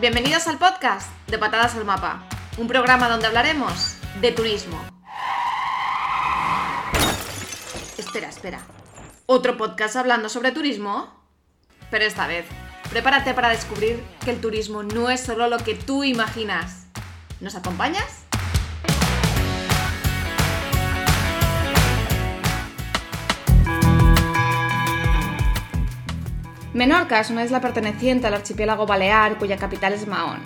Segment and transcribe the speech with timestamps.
[0.00, 2.22] Bienvenidos al podcast de Patadas al Mapa,
[2.56, 4.80] un programa donde hablaremos de turismo.
[7.96, 8.60] Espera, espera.
[9.26, 11.12] ¿Otro podcast hablando sobre turismo?
[11.90, 12.46] Pero esta vez,
[12.90, 16.86] prepárate para descubrir que el turismo no es solo lo que tú imaginas.
[17.40, 18.17] ¿Nos acompañas?
[26.78, 30.38] Menorca es una isla perteneciente al archipiélago balear cuya capital es Mahón.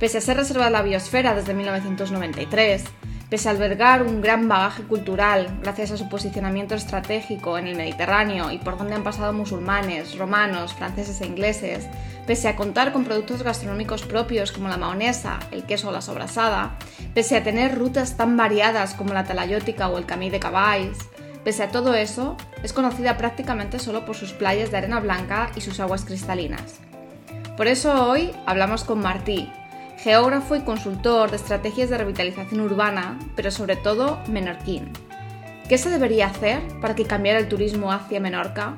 [0.00, 2.82] Pese a ser reserva de la biosfera desde 1993,
[3.28, 8.50] pese a albergar un gran bagaje cultural gracias a su posicionamiento estratégico en el Mediterráneo
[8.50, 11.86] y por donde han pasado musulmanes, romanos, franceses e ingleses,
[12.26, 16.78] pese a contar con productos gastronómicos propios como la mahonesa, el queso o la sobrasada,
[17.14, 20.98] pese a tener rutas tan variadas como la talayótica o el camí de caballos,
[21.44, 25.62] Pese a todo eso, es conocida prácticamente solo por sus playas de arena blanca y
[25.62, 26.80] sus aguas cristalinas.
[27.56, 29.50] Por eso hoy hablamos con Martí,
[29.98, 34.92] geógrafo y consultor de estrategias de revitalización urbana, pero sobre todo menorquín.
[35.68, 38.74] ¿Qué se debería hacer para que cambiara el turismo hacia Menorca?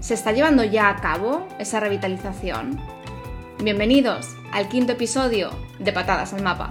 [0.00, 2.80] ¿Se está llevando ya a cabo esa revitalización?
[3.62, 6.70] Bienvenidos al quinto episodio de Patadas al Mapa.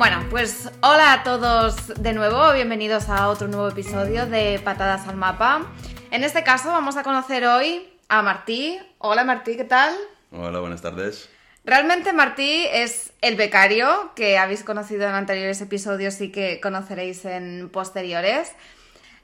[0.00, 5.16] Bueno, pues hola a todos de nuevo, bienvenidos a otro nuevo episodio de Patadas al
[5.16, 5.66] Mapa.
[6.10, 8.78] En este caso vamos a conocer hoy a Martí.
[8.96, 9.94] Hola Martí, ¿qué tal?
[10.32, 11.28] Hola, buenas tardes.
[11.66, 17.68] Realmente Martí es el becario que habéis conocido en anteriores episodios y que conoceréis en
[17.70, 18.52] posteriores.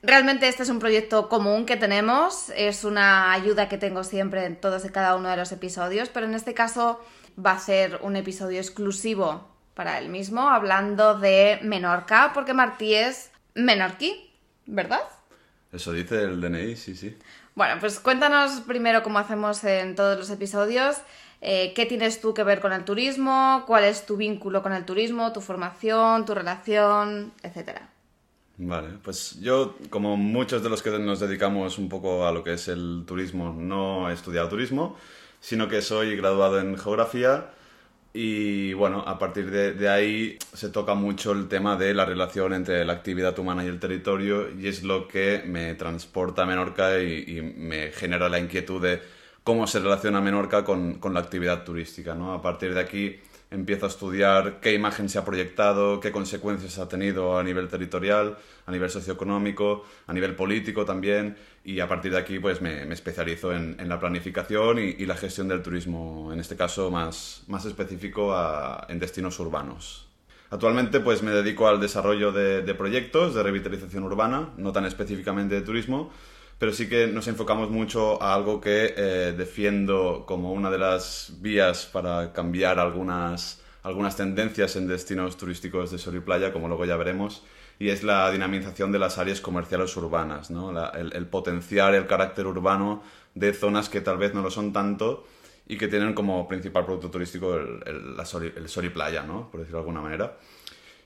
[0.02, 4.56] Realmente este es un proyecto común que tenemos, es una ayuda que tengo siempre en
[4.56, 7.02] todos y cada uno de los episodios, pero en este caso
[7.42, 13.30] va a ser un episodio exclusivo para él mismo, hablando de Menorca, porque Martí es
[13.54, 14.30] menorquí,
[14.64, 15.02] ¿verdad?
[15.70, 17.14] Eso dice el DNI, sí, sí.
[17.54, 20.96] Bueno, pues cuéntanos primero cómo hacemos en todos los episodios.
[21.42, 23.64] Eh, ¿Qué tienes tú que ver con el turismo?
[23.66, 25.34] ¿Cuál es tu vínculo con el turismo?
[25.34, 26.24] ¿Tu formación?
[26.24, 27.32] ¿Tu relación?
[27.42, 27.90] Etcétera.
[28.56, 32.54] Vale, pues yo, como muchos de los que nos dedicamos un poco a lo que
[32.54, 34.96] es el turismo, no he estudiado turismo,
[35.40, 37.50] sino que soy graduado en geografía
[38.18, 42.82] y bueno, a partir de, ahí se toca mucho el tema de la relación entre
[42.86, 47.42] la actividad humana y el territorio y es lo que me transporta a Menorca y,
[47.42, 49.02] me genera la inquietud de
[49.44, 52.14] cómo se relaciona Menorca con, con, la actividad turística.
[52.14, 52.32] ¿no?
[52.32, 56.88] A partir de aquí empiezo a estudiar qué imagen se ha proyectado, qué consecuencias ha
[56.88, 58.36] tenido a nivel territorial,
[58.66, 63.52] a nivel socioeconómico, a nivel político también y a partir de aquí pues me, especializo
[63.52, 68.34] en, la planificación y, la gestión del turismo, en este caso más, más específico
[68.88, 70.06] en destinos urbanos.
[70.50, 75.62] Actualmente pues me dedico al desarrollo de, proyectos de revitalización urbana, no tan específicamente de
[75.62, 76.10] turismo,
[76.58, 81.32] pero sí que nos enfocamos mucho a algo que eh, defiendo como una de las
[81.40, 86.86] vías para cambiar algunas, algunas tendencias en destinos turísticos de sol y playa, como luego
[86.86, 87.42] ya veremos,
[87.78, 90.72] y es la dinamización de las áreas comerciales urbanas, ¿no?
[90.94, 93.02] el, potenciar el carácter urbano
[93.34, 95.26] de zonas que tal vez no lo son tanto
[95.68, 97.82] y que tienen como principal producto turístico el,
[98.16, 99.50] el, sol, y playa, ¿no?
[99.50, 100.38] por decirlo de alguna manera.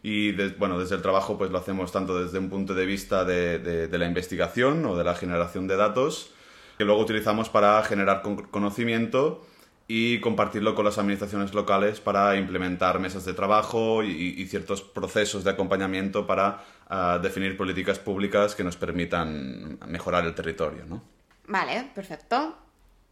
[0.03, 3.89] Y bueno, desde el trabajo pues lo hacemos tanto desde un punto de vista de,
[3.91, 6.33] la investigación o de la generación de datos,
[6.79, 9.45] que luego utilizamos para generar conocimiento
[9.87, 15.51] y compartirlo con las administraciones locales para implementar mesas de trabajo y, ciertos procesos de
[15.51, 20.85] acompañamiento para ah, definir políticas públicas que nos permitan mejorar el territorio.
[20.87, 21.03] ¿no?
[21.49, 22.57] Vale, perfecto.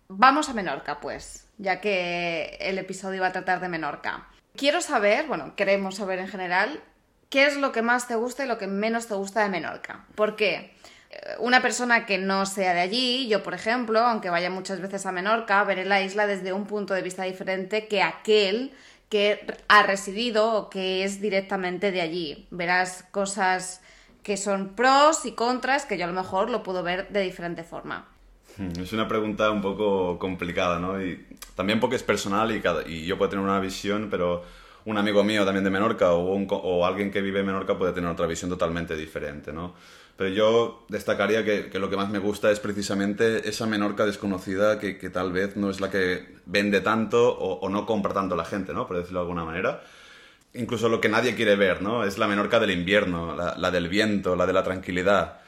[0.08, 4.28] Vamos a Menorca, pues, ya que el episodio va a tratar de Menorca.
[4.58, 6.82] Quiero saber, bueno, queremos saber en general,
[7.30, 10.04] qué es lo que más te gusta y lo que menos te gusta de Menorca.
[10.14, 10.76] ¿Por qué?
[11.38, 15.12] una persona que no sea de allí, yo por ejemplo, aunque vaya muchas veces a
[15.12, 18.72] Menorca, veré la isla desde un punto de vista diferente que aquel
[19.08, 22.46] que ha residido o que es directamente de allí.
[22.50, 23.80] Verás cosas
[24.22, 27.64] que son pros y contras que yo a lo mejor lo puedo ver de diferente
[27.64, 28.06] forma.
[28.58, 31.00] Es una pregunta un poco complicada, ¿no?
[31.00, 32.62] Y también porque es personal y,
[32.92, 34.42] y yo puedo tener una visión, pero
[34.84, 38.10] un amigo mío también de Menorca o, o alguien que vive en Menorca puede tener
[38.10, 39.74] otra visión totalmente diferente, ¿no?
[40.18, 44.94] Pero yo destacaría que, lo que más me gusta es precisamente esa Menorca desconocida que,
[45.10, 48.88] tal vez no es la que vende tanto o, no compra tanto la gente, ¿no?
[48.88, 49.80] Por decirlo de alguna manera.
[50.54, 52.02] Incluso lo que nadie quiere ver, ¿no?
[52.02, 55.38] Es la Menorca del invierno, la, del viento, la de la tranquilidad.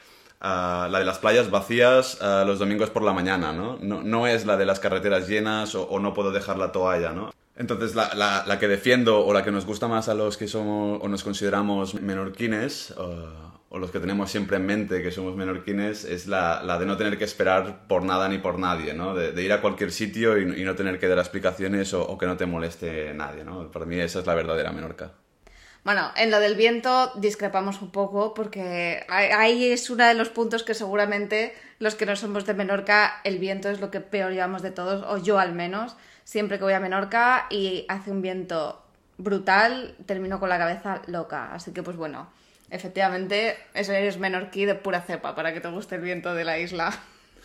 [0.43, 3.77] Ah, la de las playas vacías ah, los domingos por la mañana, ¿no?
[3.83, 4.27] ¿no?
[4.27, 7.31] es la de las carreteras llenas o, no puedo dejar la toalla, ¿no?
[7.57, 8.15] Entonces, la,
[8.47, 11.23] la, que defiendo o la que nos gusta más a los que somos o nos
[11.23, 16.63] consideramos menorquines, ah, o los que tenemos siempre en mente que somos menorquines es la,
[16.63, 19.15] la de no tener que esperar por nada ni por nadie, ¿no?
[19.15, 22.47] De, ir a cualquier sitio y, no tener que dar explicaciones o, que no te
[22.47, 23.71] moleste nadie, ¿no?
[23.71, 25.13] Para mí esa es la verdadera Menorca.
[25.85, 30.63] Bueno, en lo del viento discrepamos un poco porque ahí es uno de los puntos
[30.63, 34.61] que seguramente los que no somos de Menorca, el viento es lo que peor llevamos
[34.61, 35.97] de todos, o yo al menos.
[36.25, 38.83] Siempre que voy a Menorca y hace un viento
[39.17, 41.55] brutal, termino con la cabeza loca.
[41.55, 42.31] Así que pues bueno,
[42.71, 46.59] efectivamente, eso eres menorquí de pura cepa para que te guste el viento de la
[46.59, 46.93] isla.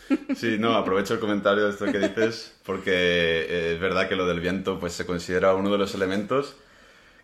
[0.36, 4.28] Sí, no, aprovecho el comentario de esto que dices porque eh, es verdad que lo
[4.28, 6.56] del viento pues se considera uno de los elementos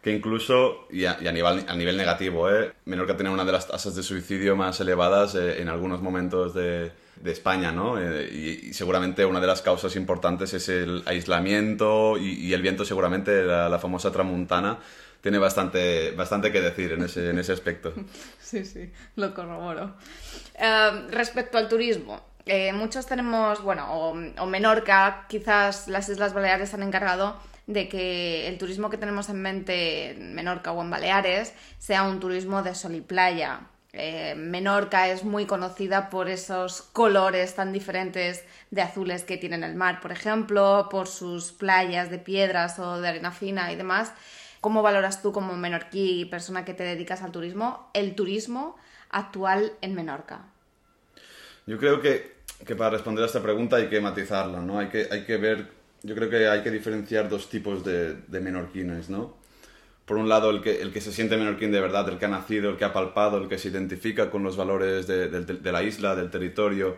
[0.01, 2.74] que incluso, y a, nivel, a nivel negativo, ¿eh?
[2.86, 6.92] Menorca tiene una de las tasas de suicidio más elevadas eh, en algunos momentos de,
[7.18, 8.00] de España, ¿no?
[8.00, 13.44] Eh, y, seguramente una de las causas importantes es el aislamiento y, el viento seguramente,
[13.44, 14.80] la, la famosa tramuntana,
[15.21, 17.94] tiene bastante, bastante que decir en ese, en ese aspecto.
[18.42, 19.94] Sí, sí, lo corroboro.
[20.56, 24.09] Em, respecto al turismo, eh, muchos tenemos, bueno, o,
[24.39, 27.38] o, Menorca, quizás las Islas Baleares han encargado
[27.68, 32.19] de que el turismo que tenemos en mente en Menorca o en Baleares sea un
[32.19, 33.62] turismo de sol y playa.
[33.94, 39.75] Eh, Menorca es muy conocida por esos colores tan diferentes de azules que tiene el
[39.75, 44.13] mar, por ejemplo, por sus playas de piedras o de arena fina y demás.
[44.62, 48.78] ¿Cómo valoras tú como menorquí, persona que te dedicas al turismo, el turismo
[49.10, 50.46] actual en Menorca?
[51.66, 52.36] Yo creo que,
[52.78, 54.80] para responder a esta pregunta hay que matizarla, ¿no?
[54.80, 55.72] Hay que, hay que ver,
[56.03, 59.38] yo creo que hay que diferenciar dos tipos de, de menorquines, ¿no?
[60.06, 62.30] Por un lado, el que, el que se siente menorquín de verdad, el que ha
[62.30, 65.83] nacido, el que ha palpado, el que se identifica con los valores de, de la
[65.83, 66.98] isla, del territorio,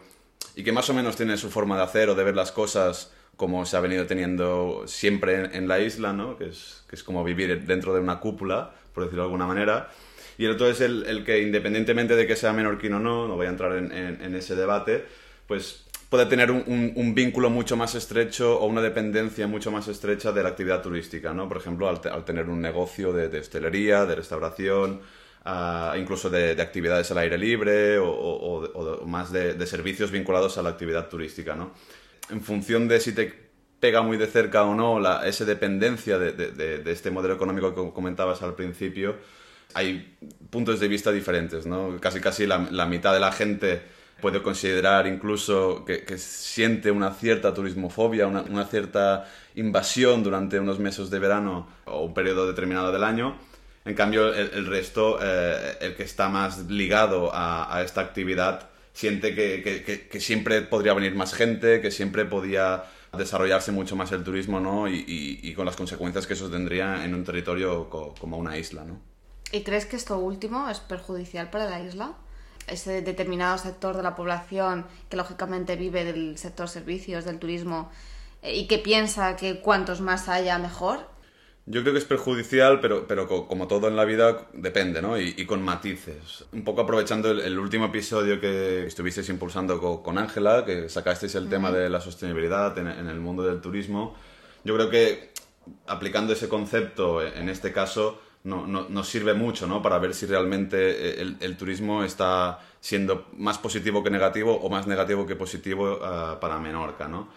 [0.56, 3.12] y que más o menos tiene su forma de hacer o de ver las cosas
[3.36, 6.38] como se ha venido teniendo siempre en, la isla, ¿no?
[6.38, 9.90] que, es, que es como vivir dentro de una cúpula, por decirlo de alguna manera.
[10.38, 13.36] Y el otro es el, el que, independientemente de que sea menorquín o no, no
[13.36, 15.06] voy a entrar en, en, ese debate,
[15.48, 15.83] pues
[16.14, 20.50] puede tener un, vínculo mucho más estrecho o una dependencia mucho más estrecha de la
[20.50, 21.48] actividad turística, ¿no?
[21.48, 25.02] Por ejemplo, al, tener un negocio de, hostelería, de restauración,
[25.44, 30.70] uh, incluso de, de, actividades al aire libre o, más de, servicios vinculados a la
[30.70, 31.72] actividad turística, ¿no?
[32.30, 33.34] en función de si te
[33.80, 38.44] pega muy de cerca o no la, esa dependencia de, este modelo económico que comentabas
[38.44, 39.16] al principio,
[39.74, 40.16] hay
[40.52, 42.00] puntos de vista diferentes, ¿no?
[42.00, 47.54] Casi casi la mitad de la gente puede considerar incluso que, que siente una cierta
[47.54, 53.04] turismofobia, una, una, cierta invasión durante unos meses de verano o un periodo determinado del
[53.04, 53.36] año.
[53.84, 58.70] En cambio, el, el resto, eh, el que está más ligado a, a esta actividad,
[58.94, 62.86] siente que, que, siempre podría venir más gente, que siempre podía
[63.18, 64.88] desarrollarse mucho más el turismo, ¿no?
[64.88, 65.04] Y,
[65.44, 69.02] y, con las consecuencias que eso tendría en un territorio como una isla, ¿no?
[69.52, 72.14] ¿Y crees que esto último es perjudicial para la isla?
[72.68, 77.92] Ese determinado sector de la población que lógicamente vive del sector servicios, del turismo,
[78.42, 81.14] eh, y que piensa que cuantos más haya, mejor.
[81.66, 85.18] Yo creo que es perjudicial, pero, pero como todo en la vida depende, ¿no?
[85.18, 86.44] Y, con matices.
[86.52, 91.72] Un poco aprovechando el, último episodio que estuvisteis impulsando con Ángela, que sacasteis el tema
[91.72, 94.14] de la sostenibilidad en, el mundo del turismo,
[94.66, 95.32] yo creo que
[95.88, 99.82] aplicando ese concepto en este caso no, no, nos sirve mucho, ¿no?
[99.82, 104.86] Para ver si realmente el, el, turismo está siendo más positivo que negativo o más
[104.86, 107.30] negativo que positivo uh, para Menorca, ¿no?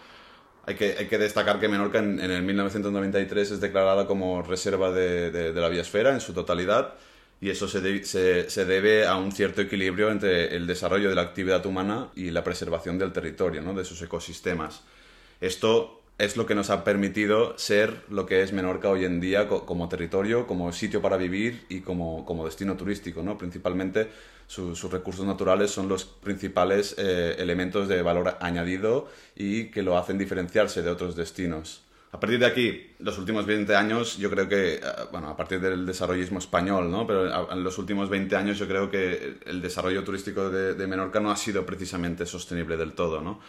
[0.65, 5.31] Hay que, hay que destacar que Menorca en, el 1993 es declarada como reserva de,
[5.31, 6.95] de, la biosfera en su totalidad
[7.39, 11.21] y eso se, se, se, debe a un cierto equilibrio entre el desarrollo de la
[11.21, 13.73] actividad humana y la preservación del territorio, ¿no?
[13.73, 14.83] de sus ecosistemas.
[15.39, 19.47] Esto es lo que nos ha permitido ser lo que es Menorca hoy en día
[19.47, 23.37] como territorio, como sitio para vivir y como, como destino turístico, ¿no?
[23.37, 24.09] Principalmente
[24.47, 30.17] sus recursos naturales son los principales eh, elementos de valor añadido y que lo hacen
[30.17, 31.83] diferenciarse de otros destinos.
[32.13, 34.81] A partir de aquí, los últimos 20 años, yo creo que, eh,
[35.11, 37.05] bueno, a partir del desarrollismo español, ¿no?
[37.05, 41.19] Pero en los últimos 20 años yo creo que el desarrollo turístico de, de Menorca
[41.19, 43.39] no ha sido precisamente sostenible del todo, ¿no?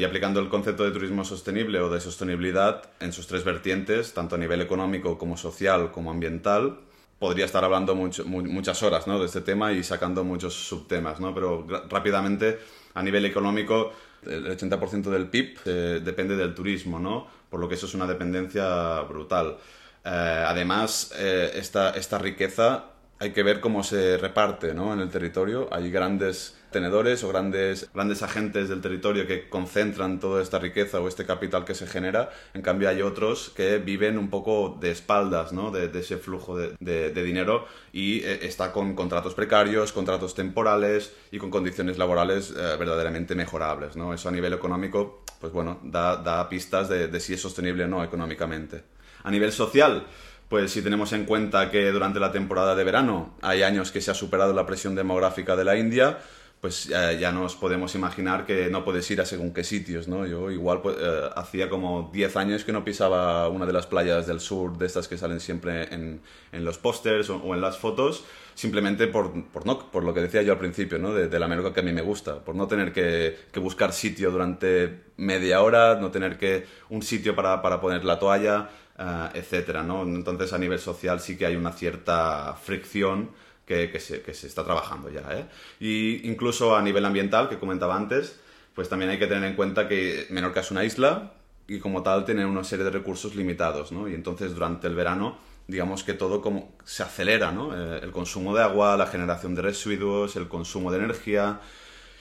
[0.00, 4.36] Y aplicando el concepto de turismo sostenible o de sostenibilidad en sus tres vertientes, tanto
[4.36, 6.78] a nivel económico como social como ambiental,
[7.18, 9.18] podría estar hablando mucho, muchas horas ¿no?
[9.18, 11.34] de este tema y sacando muchos subtemas, ¿no?
[11.34, 12.60] pero rápidamente
[12.94, 13.92] a nivel económico
[14.24, 17.26] el 80% del PIB eh, depende del turismo, ¿no?
[17.50, 19.56] por lo que eso es una dependencia brutal.
[20.04, 22.84] Eh, además, eh, esta, esta riqueza
[23.18, 24.92] hay que ver cómo se reparte ¿no?
[24.92, 25.68] en el territorio.
[25.72, 31.08] Hay grandes tenedores o grandes, grandes agentes del territorio que concentran toda esta riqueza o
[31.08, 32.30] este capital que se genera.
[32.54, 35.70] En cambio hay otros que viven un poco de espaldas ¿no?
[35.70, 41.38] de, ese flujo de, de, dinero y eh, está con contratos precarios, contratos temporales y
[41.38, 43.96] con condiciones laborales eh, verdaderamente mejorables.
[43.96, 44.14] ¿no?
[44.14, 48.04] Eso a nivel económico, pues bueno, da, da pistas de si es sostenible o no
[48.04, 48.82] económicamente.
[49.24, 50.06] A nivel social,
[50.48, 54.10] pues si tenemos en cuenta que durante la temporada de verano hay años que se
[54.10, 56.20] ha superado la presión demográfica de la India,
[56.60, 60.26] pues ya nos podemos imaginar que no puedes ir a según qué sitios, ¿no?
[60.26, 64.26] Yo igual pues, eh, hacía como 10 años que no pisaba una de las playas
[64.26, 68.24] del sur, de estas que salen siempre en, en los pósters o, en las fotos,
[68.54, 71.14] simplemente por, por, no, por lo que decía yo al principio, ¿no?
[71.14, 74.32] De, la Menorca que a mí me gusta, por no tener que, que, buscar sitio
[74.32, 79.84] durante media hora, no tener que un sitio para, para poner la toalla, uh, etcétera,
[79.84, 80.02] ¿no?
[80.02, 83.30] Entonces a nivel social sí que hay una cierta fricción
[83.68, 85.22] que, se, está trabajando ya.
[85.30, 85.46] ¿eh?
[85.78, 88.40] Y incluso a nivel ambiental, que comentaba antes,
[88.74, 91.34] pues también hay que tener en cuenta que Menorca es una isla
[91.66, 94.08] y como tal tiene una serie de recursos limitados, ¿no?
[94.08, 97.76] Y entonces durante el verano, digamos que todo como se acelera, ¿no?
[97.76, 101.60] Eh, el consumo de agua, la generación de residuos, el consumo de energía,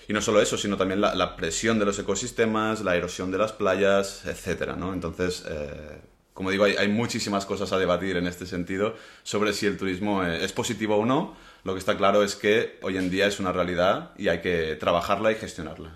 [0.10, 3.52] y no solo eso, sino también la, presión de los ecosistemas, la erosión de las
[3.52, 4.94] playas, etcétera, ¿no?
[4.94, 6.00] Entonces, eh,
[6.38, 10.46] como digo, hay, muchísimas cosas a debatir en este sentido sobre si el turismo eh,
[10.46, 11.36] es positivo o no.
[11.64, 14.76] Lo que está claro es que hoy en día es una realidad y hay que
[14.76, 15.96] trabajarla y gestionarla.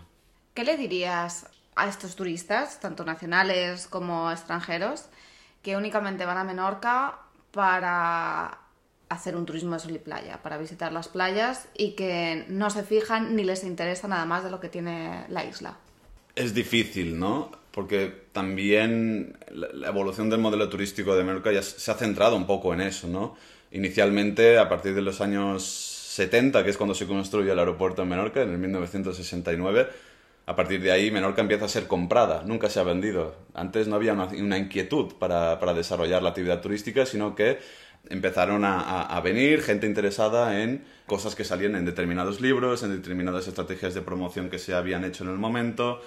[0.55, 1.45] ¿Qué le dirías
[1.75, 5.10] a estos turistas, tanto nacionales como extranjeros,
[5.62, 7.19] que únicamente van a Menorca
[7.51, 8.62] para
[9.10, 12.81] hacer un turismo de sol y playa, para visitar las playas y que no se
[12.81, 15.77] fijan ni les interesa nada más de lo que tiene la isla?
[16.33, 17.61] Es difícil, ¿no?
[17.71, 22.73] Porque también la evolución del modelo turístico de Menorca ya se ha centrado un poco
[22.73, 23.35] en eso, ¿no?
[23.71, 28.09] Inicialmente, a partir de los años 70, que es cuando se construye el aeropuerto en
[28.09, 29.87] Menorca, en el 1969,
[30.45, 33.35] a partir de ahí Menorca empieza a ser comprada, nunca se ha vendido.
[33.53, 37.59] Antes no había una, inquietud para, desarrollar la actividad turística, sino que
[38.09, 43.47] empezaron a, a, venir gente interesada en cosas que salían en determinados libros, en determinadas
[43.47, 46.01] estrategias de promoción que se habían hecho en el momento,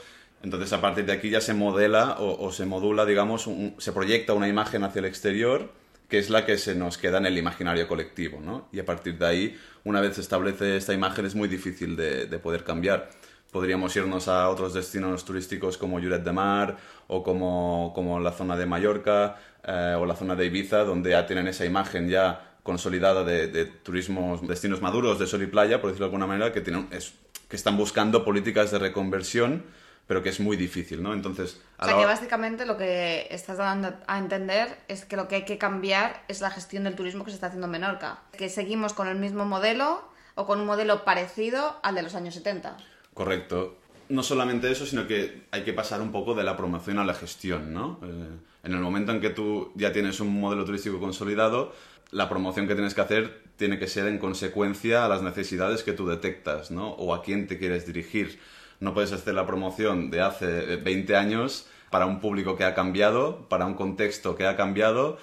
[0.44, 3.48] entonces, a partir de aquí ya se modela o, se modula, digamos,
[3.78, 5.72] se proyecta una imagen hacia el exterior
[6.06, 8.68] que es la que se nos queda en el imaginario colectivo, ¿no?
[8.70, 12.26] Y a partir de ahí, una vez se establece esta imagen, es muy difícil de,
[12.42, 13.08] poder cambiar.
[13.50, 18.54] Podríamos irnos a otros destinos turísticos como Lloret de Mar o como, como la zona
[18.54, 19.36] de Mallorca
[19.66, 23.64] eh, o la zona de Ibiza, donde ya tienen esa imagen ya consolidada de, de
[23.64, 27.14] turismos, destinos maduros de sol y playa, por decirlo de alguna manera, que, tienen, es,
[27.48, 29.64] que están buscando políticas de reconversión
[30.06, 31.14] pero que es muy difícil, ¿no?
[31.14, 31.60] Entonces...
[31.78, 35.44] o sea, que básicamente lo que estás dando a entender es que lo que hay
[35.44, 38.20] que cambiar es la gestión del turismo que se está haciendo en Menorca.
[38.36, 42.34] Que seguimos con el mismo modelo o con un modelo parecido al de los años
[42.34, 42.76] 70.
[43.14, 43.78] Correcto.
[44.10, 47.14] No solamente eso, sino que hay que pasar un poco de la promoción a la
[47.14, 47.98] gestión, ¿no?
[48.02, 48.28] Eh,
[48.64, 51.72] en el momento en que tú ya tienes un modelo turístico consolidado,
[52.10, 55.92] la promoción que tienes que hacer tiene que ser en consecuencia a las necesidades que
[55.92, 56.90] tú detectas, ¿no?
[56.90, 58.38] O a quién te quieres dirigir
[58.84, 63.48] no puedes hacer la promoción de hace 20 años para un público que ha cambiado,
[63.48, 65.18] para un contexto que ha cambiado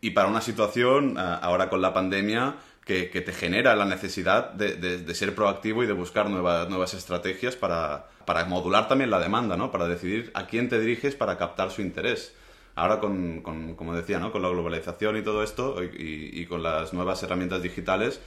[0.00, 5.14] y para una situación, eh, ahora con la pandemia, que, te genera la necesidad de,
[5.14, 8.06] ser proactivo y de buscar nuevas, nuevas estrategias para,
[8.46, 9.70] modular también la demanda, ¿no?
[9.70, 12.34] Para decidir a quién te diriges para captar su interés.
[12.74, 14.32] Ahora, con, como decía, ¿no?
[14.32, 18.20] con la globalización y todo esto, y con las nuevas herramientas digitales,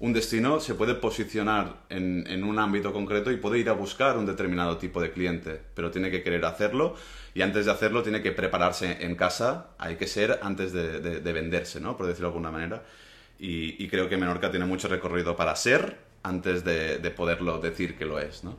[0.00, 4.24] un destino se puede posicionar en, un ámbito concreto y puede ir a buscar un
[4.24, 6.96] determinado tipo de cliente, pero tiene que querer hacerlo
[7.34, 11.80] y antes de hacerlo tiene que prepararse en casa, hay que ser antes de, venderse,
[11.80, 11.98] ¿no?
[11.98, 12.82] por decirlo de alguna manera.
[13.38, 18.18] Y, creo que Menorca tiene mucho recorrido para ser antes de, poderlo decir que lo
[18.18, 18.42] es.
[18.42, 18.56] ¿no?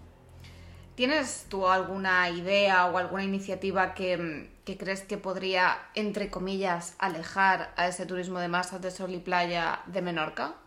[0.93, 7.73] ¿Tienes tú alguna idea o alguna iniciativa que, que, crees que podría, entre comillas, alejar
[7.77, 10.60] a ese turismo de masas de sol y playa de Menorca?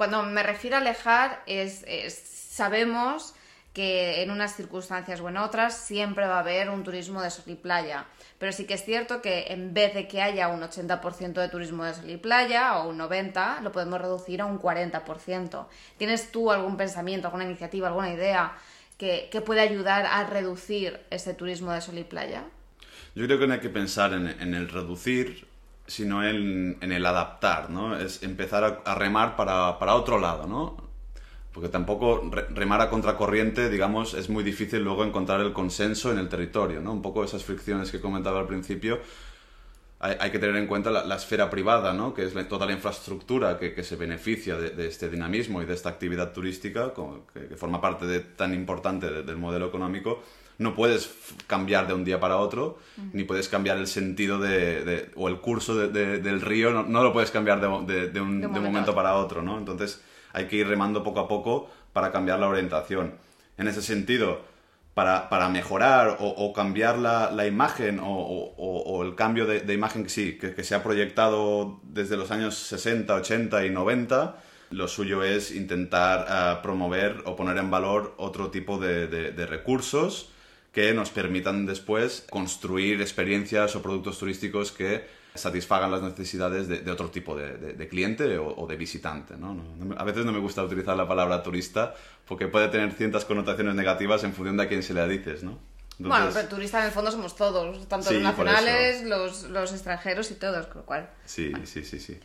[0.00, 3.34] Cuando me refiero a alejar, es, sabemos
[3.74, 7.44] que en unas circunstancias o en otras siempre va a haber un turismo de sol
[7.48, 8.06] y playa.
[8.38, 11.84] Pero sí que es cierto que en vez de que haya un 80% de turismo
[11.84, 15.66] de sol y playa o un 90%, lo podemos reducir a un 40%.
[15.98, 18.56] ¿Tienes tú algún pensamiento, alguna iniciativa, alguna idea
[18.96, 22.44] que, que pueda ayudar a reducir ese turismo de sol y playa?
[23.14, 25.49] Yo creo que no hay que pensar en, en el reducir
[25.90, 27.98] sino en, el adaptar, ¿no?
[27.98, 30.76] Es empezar a, remar para, otro lado, ¿no?
[31.52, 36.28] Porque tampoco remar a contracorriente, digamos, es muy difícil luego encontrar el consenso en el
[36.28, 36.92] territorio, ¿no?
[36.92, 39.00] Un poco esas fricciones que comentaba al principio,
[39.98, 42.14] hay, que tener en cuenta la, esfera privada, ¿no?
[42.14, 46.32] que es toda la infraestructura que, se beneficia de, este dinamismo y de esta actividad
[46.32, 46.94] turística,
[47.34, 50.22] que, forma parte de, tan importante del modelo económico,
[50.60, 51.10] no puedes
[51.46, 52.78] cambiar de un día para otro,
[53.14, 57.62] ni puedes cambiar el sentido de, o el curso del río, no, lo puedes cambiar
[57.62, 57.66] de,
[58.20, 59.56] un, momento, momento para otro, ¿no?
[59.56, 60.02] Entonces
[60.34, 63.14] hay que ir remando poco a poco para cambiar la orientación.
[63.56, 64.42] En ese sentido,
[64.92, 70.74] para, mejorar o, cambiar la, imagen o, el cambio de, imagen que sí, que, se
[70.74, 74.36] ha proyectado desde los años 60, 80 y 90,
[74.72, 80.30] lo suyo es intentar eh, promover o poner en valor otro tipo de recursos
[80.72, 87.10] que nos permitan después construir experiencias o productos turísticos que satisfagan las necesidades de, otro
[87.10, 89.36] tipo de, cliente o, de visitante.
[89.36, 89.56] ¿no?
[89.96, 91.94] a veces no me gusta utilizar la palabra turista
[92.26, 95.58] porque puede tener ciertas connotaciones negativas en función de a quién se le dices, ¿no?
[95.98, 100.34] bueno, pero turista en el fondo somos todos, tanto los nacionales, los, los, extranjeros y
[100.34, 101.10] todos, con lo cual...
[101.26, 102.18] Sí, sí, sí, sí.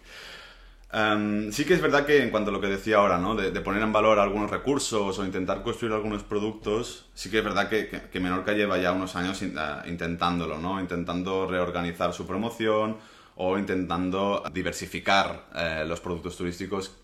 [0.97, 3.35] Em, sí que es verdad que en cuanto a lo que decía ahora, ¿no?
[3.35, 7.67] De, poner en valor algunos recursos o intentar construir algunos productos, sí que es verdad
[7.67, 9.51] que, Menorca lleva ya unos años eh,
[9.87, 10.79] intentándolo, ¿no?
[10.79, 12.95] Intentando reorganizar su promoción
[13.35, 16.95] o intentando diversificar eh, los productos turísticos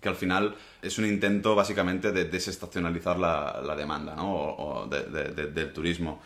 [0.00, 4.34] que al final es un intento básicamente de desestacionalizar la, demanda ¿no?
[4.34, 6.20] o, del turismo.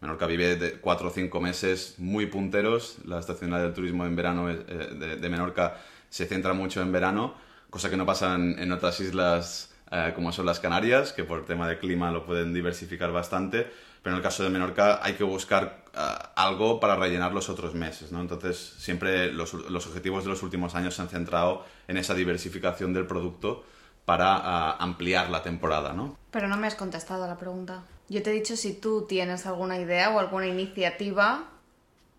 [0.00, 2.98] Menorca vive de cuatro o cinco meses muy punteros.
[3.06, 5.78] La estacionalidad del turismo en verano eh, de Menorca
[6.14, 7.34] se centra mucho en verano,
[7.70, 11.68] cosa que no pasa en, otras islas eh, como son las Canarias, que por tema
[11.68, 13.68] de clima lo pueden diversificar bastante,
[14.00, 15.98] pero en el caso de Menorca hay que buscar eh,
[16.36, 18.20] algo para rellenar los otros meses, ¿no?
[18.20, 23.08] Entonces, siempre los, objetivos de los últimos años se han centrado en esa diversificación del
[23.08, 23.64] producto
[24.04, 26.16] para eh, ampliar la temporada, ¿no?
[26.30, 27.82] Pero no me has contestado a la pregunta.
[28.08, 31.53] Yo te he dicho si tú tienes alguna idea o alguna iniciativa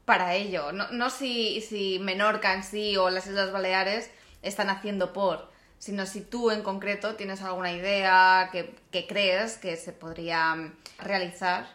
[0.05, 0.71] para ello.
[0.71, 6.05] No, no si, si Menorca en sí o las Islas Baleares están haciendo por, sino
[6.05, 11.67] si tú en concreto tienes alguna idea que, que crees que se podría realizar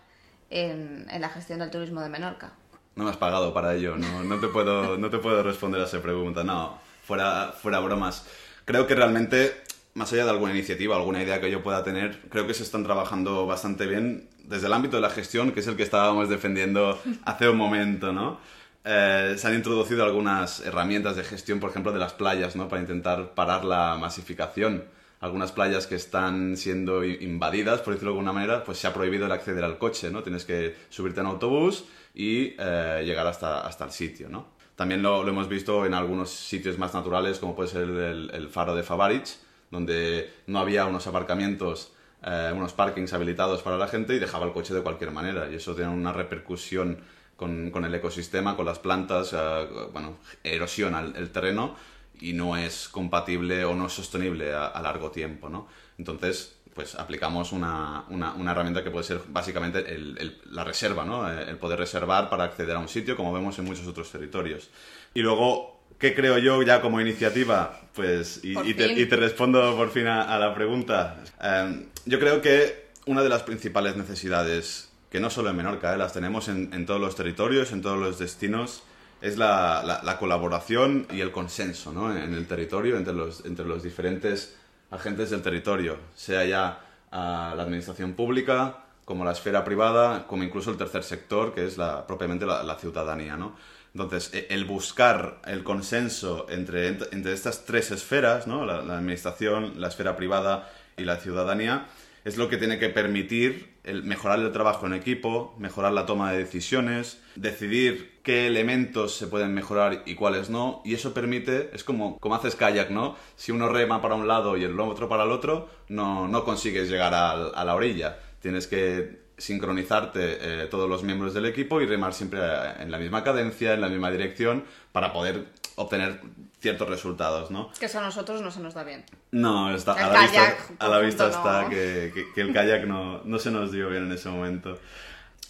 [0.49, 2.53] en, en, la gestión del turismo de Menorca.
[2.97, 5.85] No me has pagado para ello, no, no, te, puedo, no te puedo responder a
[5.85, 8.27] esa pregunta, no, fuera, fuera bromas.
[8.65, 9.63] Creo que realmente
[9.95, 12.85] más allá de alguna iniciativa, alguna idea que yo pueda tener, creo que se están
[12.85, 17.01] trabajando bastante bien desde el ámbito de la gestión, que es el que estábamos defendiendo
[17.25, 18.39] hace un momento, ¿no?
[18.85, 22.69] Eh, se han introducido algunas herramientas de gestión, por ejemplo, de las playas, ¿no?
[22.69, 24.85] Para intentar parar la masificación.
[25.21, 29.27] Algunas playas que están siendo invadidas, por decirlo de alguna manera, pues se ha prohibido
[29.27, 30.23] el acceder al coche, ¿no?
[30.23, 31.85] Tienes que subirte en autobús
[32.15, 34.47] y eh, llegar hasta, hasta el sitio, ¿no?
[34.77, 38.75] También lo, hemos visto en algunos sitios más naturales, como puede ser el, el faro
[38.75, 39.37] de Favarich,
[39.71, 44.53] donde no había unos aparcamientos, eh, unos parkings habilitados para la gente y dejaba el
[44.53, 45.51] coche de cualquier manera.
[45.51, 46.99] Y eso tiene una repercusión
[47.37, 51.75] con, con el ecosistema, con las plantas, eh, bueno, erosiona el, terreno
[52.21, 55.67] y no es compatible o no es sostenible a, largo tiempo, ¿no?
[55.97, 61.31] Entonces, pues aplicamos una, una, herramienta que puede ser básicamente el, la reserva, ¿no?
[61.33, 64.69] Eh, el poder reservar para acceder a un sitio, como vemos en muchos otros territorios.
[65.15, 67.79] Y luego ¿Qué creo yo ya como iniciativa?
[67.95, 71.23] Pues, y, te, respondo por fin a, la pregunta.
[71.43, 75.99] Em, yo creo que una de las principales necesidades, que no solo en Menorca, eh,
[75.99, 78.83] las tenemos en, todos los territorios, en todos los destinos,
[79.21, 82.17] es la, colaboración y el consenso ¿no?
[82.17, 84.57] en, el territorio, entre los, entre los diferentes
[84.91, 86.81] agentes del territorio, sea ya
[87.13, 92.07] la administración pública, como la esfera privada, como incluso el tercer sector, que es la,
[92.07, 93.37] propiamente la, la ciudadanía.
[93.37, 93.55] ¿no?
[93.95, 98.65] Entonces, e, el buscar el consenso entre, entre estas tres esferas, ¿no?
[98.65, 101.87] la, administración, la esfera privada y la ciudadanía,
[102.25, 106.33] es lo que tiene que permitir el mejorar el trabajo en equipo, mejorar la toma
[106.33, 111.83] de decisiones, decidir qué elementos se pueden mejorar y cuáles no, y eso permite, es
[111.83, 113.17] como, como haces kayak, ¿no?
[113.37, 116.91] Si uno rema para un lado y el otro para el otro, no, no consigues
[116.91, 118.19] llegar a, a la orilla.
[118.41, 122.99] Tienes que sincronizarte eh, todos los miembros del equipo y remar siempre eh, en la
[122.99, 126.21] misma cadencia, en la misma dirección, para poder obtener
[126.61, 127.73] ciertos resultados, ¿no?
[127.79, 129.05] Que eso a nosotros no se nos da bien.
[129.33, 133.39] No, está, a, la vista, a la vista está que, que, el kayak no, no,
[133.39, 134.79] se nos dio bien en ese momento.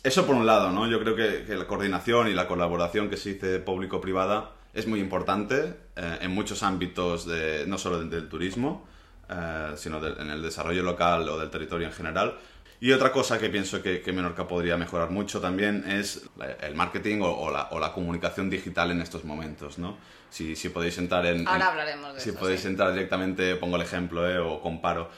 [0.05, 0.87] Eso por un lado, ¿no?
[0.87, 5.01] Yo creo que, que la coordinación y la colaboración que se dice público-privada es muy
[5.01, 8.87] importante eh, en muchos ámbitos, de, no solo del, turismo,
[9.77, 12.37] sino en el desarrollo local o del territorio en general,
[12.81, 16.23] y otra cosa que pienso que, Menorca podría mejorar mucho también es
[16.63, 19.99] el marketing o, la, comunicación digital en estos momentos, ¿no?
[20.31, 21.47] Si, podéis entrar en...
[21.47, 24.39] Ahora hablaremos de si eso, podéis entrar directamente, pongo el ejemplo, ¿eh?
[24.39, 25.11] o comparo,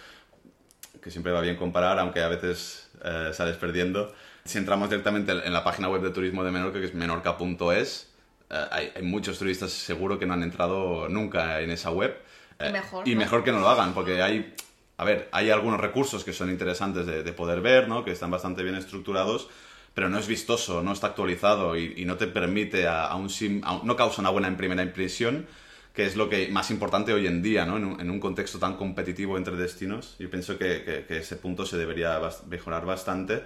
[1.01, 4.12] que siempre va bien comparar, aunque a veces eh, sales perdiendo.
[4.44, 8.12] Si entramos directamente en la página web de turismo de Menorca, que es menorca.es,
[8.51, 12.16] eh, hay, hay, muchos turistas seguro que no han entrado nunca en esa web.
[12.59, 13.09] y eh, mejor.
[13.09, 14.55] Y mejor que no lo hagan, porque hay,
[15.03, 18.05] a ver, hay algunos recursos que son interesantes de, de poder ver, ¿no?
[18.05, 19.49] Que están bastante bien estructurados,
[19.95, 23.29] pero no es vistoso, no está actualizado y, y no te permite a, a un
[23.29, 25.47] sim, a no causa una buena primera impresión
[25.95, 27.77] que es lo que más importante hoy en día, ¿no?
[27.77, 30.17] En un, en un contexto tan competitivo entre destinos.
[30.19, 33.43] Yo pienso que, que, que ese punto se debería mejorar bastante.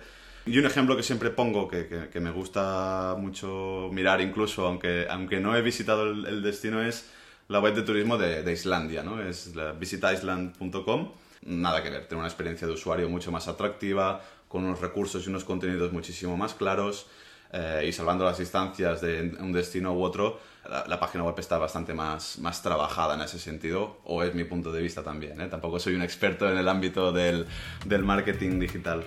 [0.47, 5.07] Y un ejemplo que siempre pongo, que, que, que, me gusta mucho mirar incluso, aunque,
[5.11, 7.11] aunque no he visitado el, el destino, es
[7.49, 9.21] la web de turismo de, de Islandia, ¿no?
[9.21, 11.12] Es visitaisland.com.
[11.42, 15.29] Nada que ver, tiene una experiencia de usuario mucho más atractiva, con unos recursos y
[15.29, 17.07] unos contenidos muchísimo más claros
[17.53, 21.59] eh, y salvando las distancias de un destino u otro, la, la, página web está
[21.59, 25.40] bastante más, más trabajada en ese sentido, o es mi punto de vista también.
[25.40, 25.49] ¿eh?
[25.49, 27.46] Tampoco soy un experto en el ámbito del,
[27.85, 29.05] del marketing digital.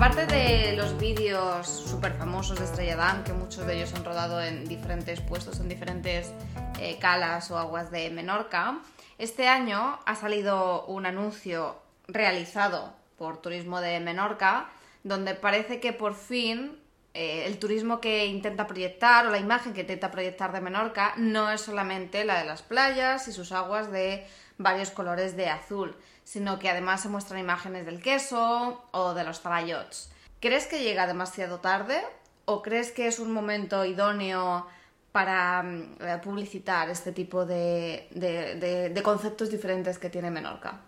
[0.00, 4.40] Aparte de los vídeos súper famosos de Estrella Damm, que muchos de ellos han rodado
[4.40, 6.32] en diferentes puestos, en diferentes
[6.78, 8.78] eh, calas o aguas de Menorca,
[9.18, 14.70] este año ha salido un anuncio realizado por Turismo de Menorca,
[15.02, 16.78] donde parece que por fin
[17.12, 21.50] eh, el turismo que intenta proyectar o la imagen que intenta proyectar de Menorca no
[21.50, 24.24] es solamente la de las playas y sus aguas de
[24.58, 25.94] varios colores de azul,
[26.24, 30.10] sino que además se muestran imágenes del queso o de los taballots.
[30.40, 32.00] ¿Crees que llega demasiado tarde
[32.44, 34.66] o crees que es un momento idóneo
[35.12, 40.80] para mm, publicitar este tipo de, de, conceptos diferentes que tiene Menorca?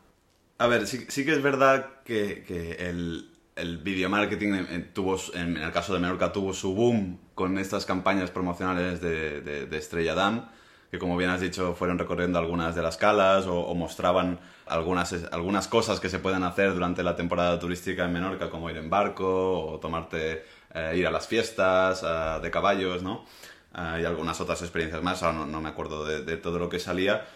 [0.58, 5.56] A ver, sí, sí que es verdad que, que el, el video marketing tuvo, en
[5.56, 10.14] el caso de Menorca tuvo su boom con estas campañas promocionales de, de, de Estrella
[10.14, 10.48] Damm
[10.90, 15.12] que como bien has dicho fueron recorriendo algunas de las calas o, o, mostraban algunas,
[15.32, 18.90] algunas cosas que se pueden hacer durante la temporada turística en Menorca, como ir en
[18.90, 22.02] barco o tomarte, eh, ir a las fiestas
[22.42, 23.24] de caballos, ¿no?
[23.74, 26.68] Eh, y algunas otras experiencias más, ahora no, no me acuerdo de, de, todo lo
[26.68, 27.26] que salía.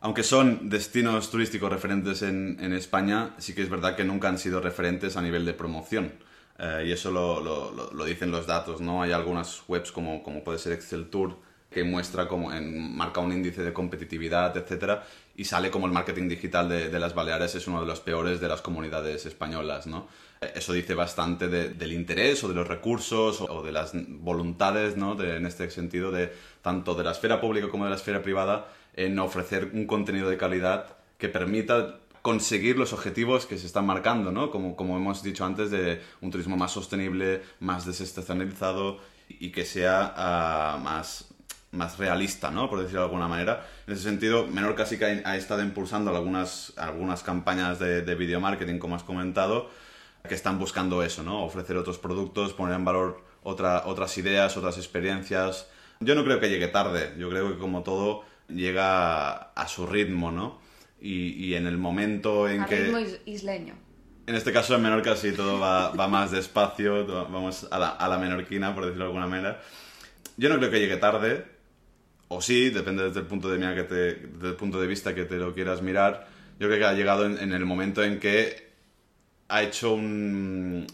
[0.00, 4.38] Aunque son destinos turísticos referentes en, en, España, sí que es verdad que nunca han
[4.38, 6.12] sido referentes a nivel de promoción.
[6.58, 9.02] Eh, y eso lo, lo, lo, dicen los datos, ¿no?
[9.02, 11.36] Hay algunas webs como, como puede ser Excel Tour,
[11.84, 15.04] muestra como en, marca un índice de competitividad, etcétera,
[15.36, 18.48] y sale como el marketing digital de, las Baleares es uno de los peores de
[18.48, 20.08] las comunidades españolas, ¿no?
[20.54, 25.14] Eso dice bastante de, del interés o de los recursos o, de las voluntades, ¿no?
[25.14, 28.68] De, en este sentido, de tanto de la esfera pública como de la esfera privada
[28.94, 34.32] en ofrecer un contenido de calidad que permita conseguir los objetivos que se están marcando,
[34.32, 34.50] ¿no?
[34.50, 40.76] Como, como hemos dicho antes, de un turismo más sostenible, más desestacionalizado y que sea
[40.76, 41.28] uh, más
[41.70, 42.68] más realista, ¿no?
[42.70, 43.66] Por decirlo de alguna manera.
[43.86, 48.40] En ese sentido, Menorca sí que ha, estado impulsando algunas, algunas campañas de, de video
[48.40, 49.70] marketing, como has comentado,
[50.26, 51.44] que están buscando eso, ¿no?
[51.44, 55.68] Ofrecer otros productos, poner en valor otra, otras ideas, otras experiencias.
[56.00, 59.86] Yo no creo que llegue tarde, yo creo que como todo llega a, a su
[59.86, 60.60] ritmo, ¿no?
[61.00, 62.76] Y, y, en el momento en que...
[62.76, 63.74] ritmo isleño.
[64.26, 68.08] En este caso en Menorca sí todo va, va más despacio, vamos a la, a
[68.08, 69.62] la menorquina, por decirlo de alguna manera.
[70.36, 71.46] Yo no creo que llegue tarde,
[72.28, 75.24] o sí, depende desde el punto de, que te, desde el punto de vista que
[75.24, 78.68] te lo quieras mirar, yo creo que ha llegado en, en, el momento en que
[79.48, 80.86] ha hecho un...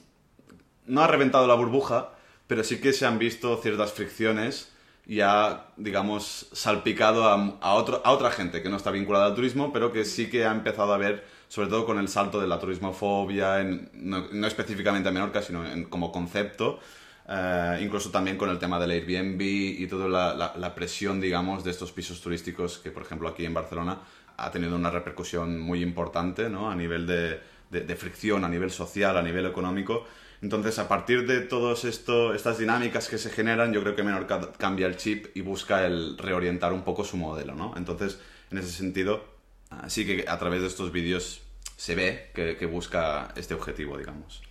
[0.86, 2.10] no ha reventado la burbuja,
[2.46, 4.72] pero sí que se han visto ciertas fricciones
[5.06, 9.34] y ha, digamos, salpicado a, a, otro, a otra gente que no está vinculada al
[9.34, 12.46] turismo, pero que sí que ha empezado a ver, sobre todo con el salto de
[12.46, 16.78] la turismofobia, en, no, no específicamente a Menorca, sino en, como concepto,
[17.26, 21.90] Uh, incluso también con el tema del Airbnb y toda la, presión, digamos, de estos
[21.90, 24.00] pisos turísticos que, por ejemplo, aquí en Barcelona
[24.36, 26.70] ha tenido una repercusión muy importante ¿no?
[26.70, 30.06] a nivel de, fricción, a nivel social, a nivel económico.
[30.42, 34.86] Entonces, a partir de todas estas dinámicas que se generan, yo creo que Menorca cambia
[34.86, 37.54] el chip y busca el reorientar un poco su modelo.
[37.54, 37.72] ¿no?
[37.78, 39.24] Entonces, en ese sentido,
[39.70, 41.40] uh, sí que a través de estos vídeos
[41.78, 44.42] se ve que, que busca este objetivo, digamos.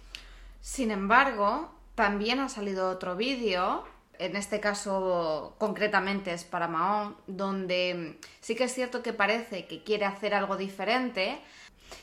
[0.59, 3.83] Sin embargo, también ha salido otro vídeo,
[4.19, 9.83] en este caso concretamente es para Mahón, donde sí que es cierto que parece que
[9.83, 11.39] quiere hacer algo diferente.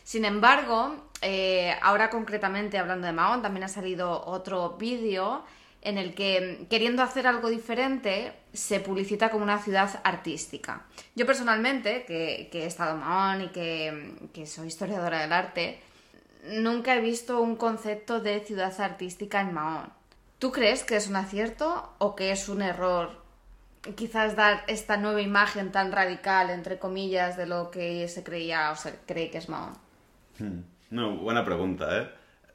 [0.04, 5.44] Sin embargo, eh, ahora concretamente hablando de Mahón, también ha salido otro vídeo
[5.82, 10.84] en el que, queriendo hacer algo diferente, se publicita como una ciudad artística.
[11.14, 15.80] Yo personalmente, que, he estado en Mahón y que soy historiadora del arte,
[16.44, 19.92] nunca he visto un concepto de ciudad artística en Mahón.
[20.38, 23.20] ¿Tú crees que es un acierto o que es un error
[23.96, 28.76] quizás dar esta nueva imagen tan radical, entre comillas, de lo que se creía o
[28.76, 29.74] se cree que es Mahón?
[30.38, 30.60] Hmm.
[30.90, 32.10] No, buena pregunta, ¿eh?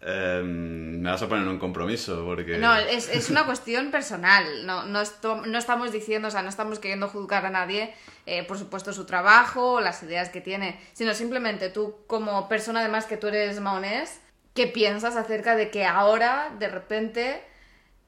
[0.07, 2.59] Em, me vas a poner un compromiso porque...
[2.59, 4.63] No, es, es una cuestión personal.
[4.63, 5.01] No, no,
[5.45, 7.91] no, estamos diciendo, o sea, no estamos queriendo juzgar a nadie,
[8.27, 13.05] eh, por supuesto, su trabajo, las ideas que tiene, sino simplemente tú, como persona, además
[13.05, 14.21] que tú eres maonés,
[14.53, 17.41] ¿qué piensas acerca de que ahora, de repente,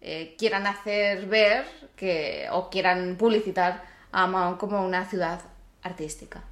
[0.02, 5.42] eh, quieran hacer ver que, o quieran publicitar a Mahón como una ciudad
[5.82, 6.44] artística?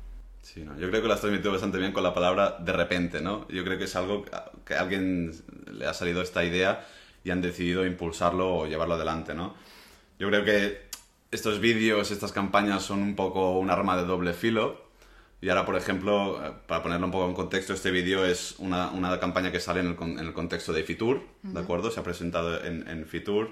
[0.56, 3.20] Sí, no, yo creo que lo has transmitido bastante bien con la palabra de repente,
[3.20, 3.46] ¿no?
[3.50, 4.24] Yo creo que es algo
[4.63, 5.34] que a alguien
[5.70, 6.88] le ha salido esta idea
[7.26, 9.54] y han decidido impulsarlo o llevarlo adelante, ¿no?
[10.18, 10.88] Yo creo que
[11.30, 14.86] estos vídeos, estas campañas son un poco un arma de doble filo.
[15.41, 19.20] Y ahora, por ejemplo, para ponerlo un poco en contexto, este vídeo es una, una,
[19.20, 21.91] campaña que sale en el, en el contexto de Fitur, ¿de acuerdo?
[21.91, 23.50] Se ha presentado en, en Fitur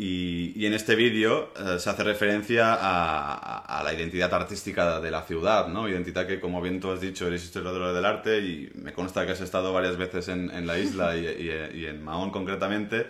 [0.00, 5.66] y, en este vídeo eh, se hace referencia a, la identidad artística de la ciudad,
[5.66, 5.88] ¿no?
[5.88, 9.32] Identidad que, como bien tú has dicho, eres historiador del arte y me consta que
[9.32, 13.08] has estado varias veces en, la isla y, en Mahón concretamente.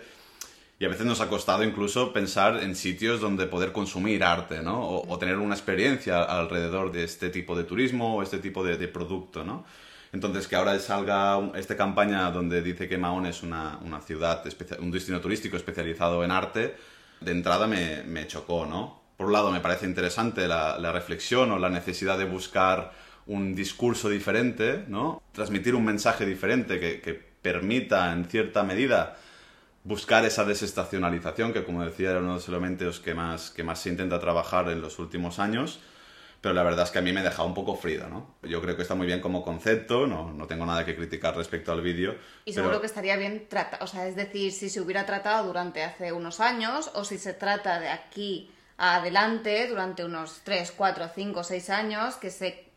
[0.79, 4.81] Y a veces nos ha costado incluso pensar en sitios donde poder consumir arte, ¿no?
[4.81, 8.77] O, o tener una experiencia alrededor de este tipo de turismo o este tipo de,
[8.77, 9.63] de producto, ¿no?
[10.11, 14.43] Entonces, que ahora salga esta campaña donde dice que Mahón es una, ciudad,
[14.79, 16.75] un destino turístico especializado en arte,
[17.21, 19.01] de entrada me, me chocó, ¿no?
[19.17, 22.93] Por un lado, me parece interesante la, reflexión o la necesidad de buscar
[23.27, 25.21] un discurso diferente, ¿no?
[25.33, 29.17] Transmitir un mensaje diferente que, que permita, en cierta medida,
[29.83, 33.79] buscar esa desestacionalización, que como decía era uno de los elementos que más, que más
[33.79, 35.79] se intenta trabajar en los últimos años
[36.41, 38.35] pero la verdad es que a mí me deja un poco frío, ¿no?
[38.43, 41.71] Yo creo que está muy bien como concepto, no, no tengo nada que criticar respecto
[41.71, 42.15] al vídeo.
[42.45, 45.83] Y seguro que estaría bien tratado, o sea, es decir, si se hubiera tratado durante
[45.83, 51.09] hace unos años o si se trata de aquí a adelante durante unos 3, 4,
[51.13, 52.69] 5, 6 años, que se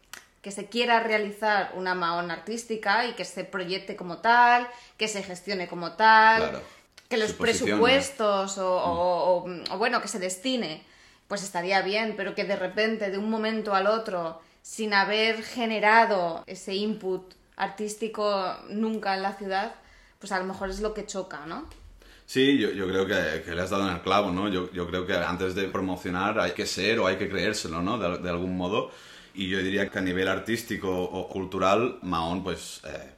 [0.42, 5.22] que se quiera realizar una maón artística y que se proyecte como tal, que se
[5.22, 6.60] gestione como tal,
[7.08, 10.84] que los presupuestos o, o, bueno, que se destine
[11.32, 16.44] pues estaría bien, pero que de repente, de un momento al otro, sin haber generado
[16.46, 17.22] ese input
[17.56, 19.74] artístico nunca en la ciudad,
[20.18, 21.66] pues a lo mejor es lo que choca, ¿no?
[22.26, 24.50] Sí, yo, yo creo que, le has dado en el clavo, ¿no?
[24.50, 27.96] Yo, yo, creo que antes de promocionar hay que ser o hay que creérselo, ¿no?
[27.96, 28.90] De, algún modo.
[29.32, 33.10] Y yo diría que a nivel artístico o cultural, Mahón, pues, eh, pues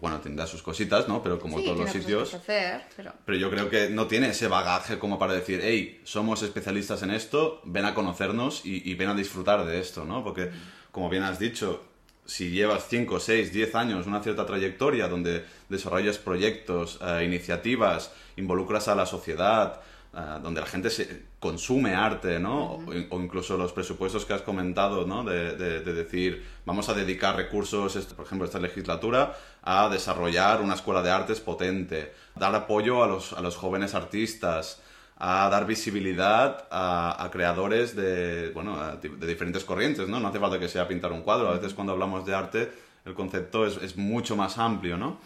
[0.00, 1.22] bueno, tendrá sus cositas, ¿no?
[1.22, 2.36] Pero como todos los sitios.
[2.46, 3.38] pero...
[3.38, 7.60] yo creo que no tiene ese bagaje como para decir, hey, somos especialistas en esto,
[7.64, 10.22] ven a conocernos y, ven a disfrutar de esto, ¿no?
[10.22, 10.50] Porque,
[10.92, 11.84] como bien has dicho,
[12.24, 18.88] si llevas 5, 6, 10 años, una cierta trayectoria donde desarrollas proyectos, eh, iniciativas, involucras
[18.88, 19.80] a la sociedad,
[20.14, 22.82] Ah, donde la gente se consume arte, ¿no?
[23.10, 25.22] o, incluso los presupuestos que has comentado, ¿no?
[25.22, 29.36] De, decir, vamos a dedicar recursos, por ejemplo, esta legislatura,
[29.70, 34.80] a desarrollar una escuela de artes potente, dar apoyo a los, a los jóvenes artistas,
[35.18, 40.20] a dar visibilidad a, creadores de, bueno, de diferentes corrientes, ¿no?
[40.20, 42.72] No hace falta que sea pintar un cuadro, a veces cuando hablamos de arte
[43.04, 45.20] el concepto es, es mucho más amplio, ¿no?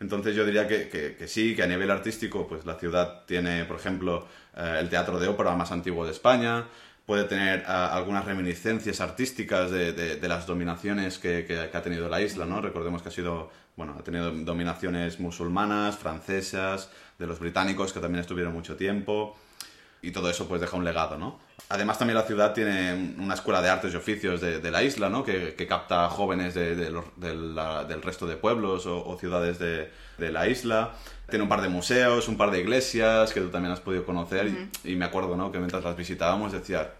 [0.00, 3.76] Entonces yo diría que, que, sí, que a nivel artístico, pues la ciudad tiene, por
[3.76, 4.26] ejemplo,
[4.56, 6.66] eh, el teatro de ópera más antiguo de España,
[7.06, 12.20] puede tener eh, algunas reminiscencias artísticas de, de, las dominaciones que, que, ha tenido la
[12.20, 12.60] isla, ¿no?
[12.60, 18.20] Recordemos que ha sido, bueno, ha tenido dominaciones musulmanas, francesas, de los británicos que también
[18.20, 19.36] estuvieron mucho tiempo
[20.04, 21.38] y todo eso pues deja un legado, ¿no?
[21.70, 25.24] Además también la ciudad tiene una escuela de artes y oficios de, la isla, ¿no?
[25.24, 30.92] Que, capta jóvenes de, del resto de pueblos o, ciudades de, la isla.
[31.30, 34.68] Tiene un par de museos, un par de iglesias que tú también has podido conocer
[34.84, 35.50] y, me acuerdo, ¿no?
[35.50, 36.92] Que mientras las visitábamos decía,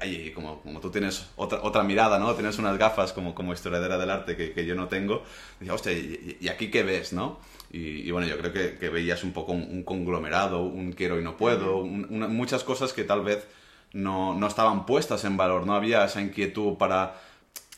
[0.00, 2.32] Ay, como, como tú tienes otra, otra mirada, ¿no?
[2.34, 5.24] Tienes unas gafas como, como historiadora del arte que, que yo no tengo.
[5.58, 7.40] Decía, hostia, ¿y, aquí qué ves, no?
[7.76, 11.36] Y, bueno, yo creo que, que veías un poco un, conglomerado, un quiero y no
[11.36, 13.48] puedo, muchas cosas que tal vez
[13.92, 17.20] no, no, estaban puestas en valor, no había esa inquietud para...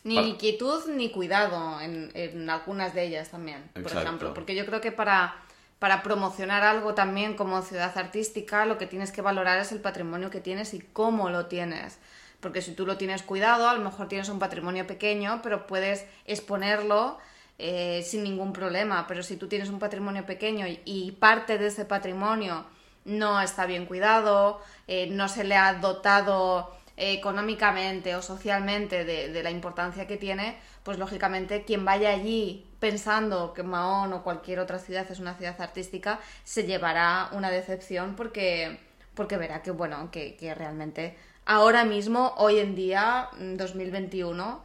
[0.05, 4.35] Ni inquietud ni cuidado en, en, algunas de ellas también, por ejemplo.
[4.35, 5.35] Porque yo creo que para,
[5.79, 10.29] para promocionar algo también como ciudad artística, lo que tienes que valorar es el patrimonio
[10.29, 11.99] que tienes y cómo lo tienes
[12.41, 16.05] porque si tú lo tienes cuidado, a lo mejor tienes un patrimonio pequeño, pero puedes
[16.27, 17.19] exponerlo
[17.59, 19.07] eh, sin ningún problema.
[19.07, 22.67] Pero si tú tienes un patrimonio pequeño y, parte de ese patrimonio
[23.05, 29.43] no está bien cuidado, eh, no se le ha dotado eh, económicamente o socialmente de,
[29.43, 34.79] la importancia que tiene, pues lógicamente quien vaya allí pensando que Mahón o cualquier otra
[34.79, 38.81] ciudad es una ciudad artística, se llevará una decepción porque,
[39.15, 41.17] porque verá que, bueno, que, que realmente
[41.47, 44.63] ahora mismo, hoy en día, 2021,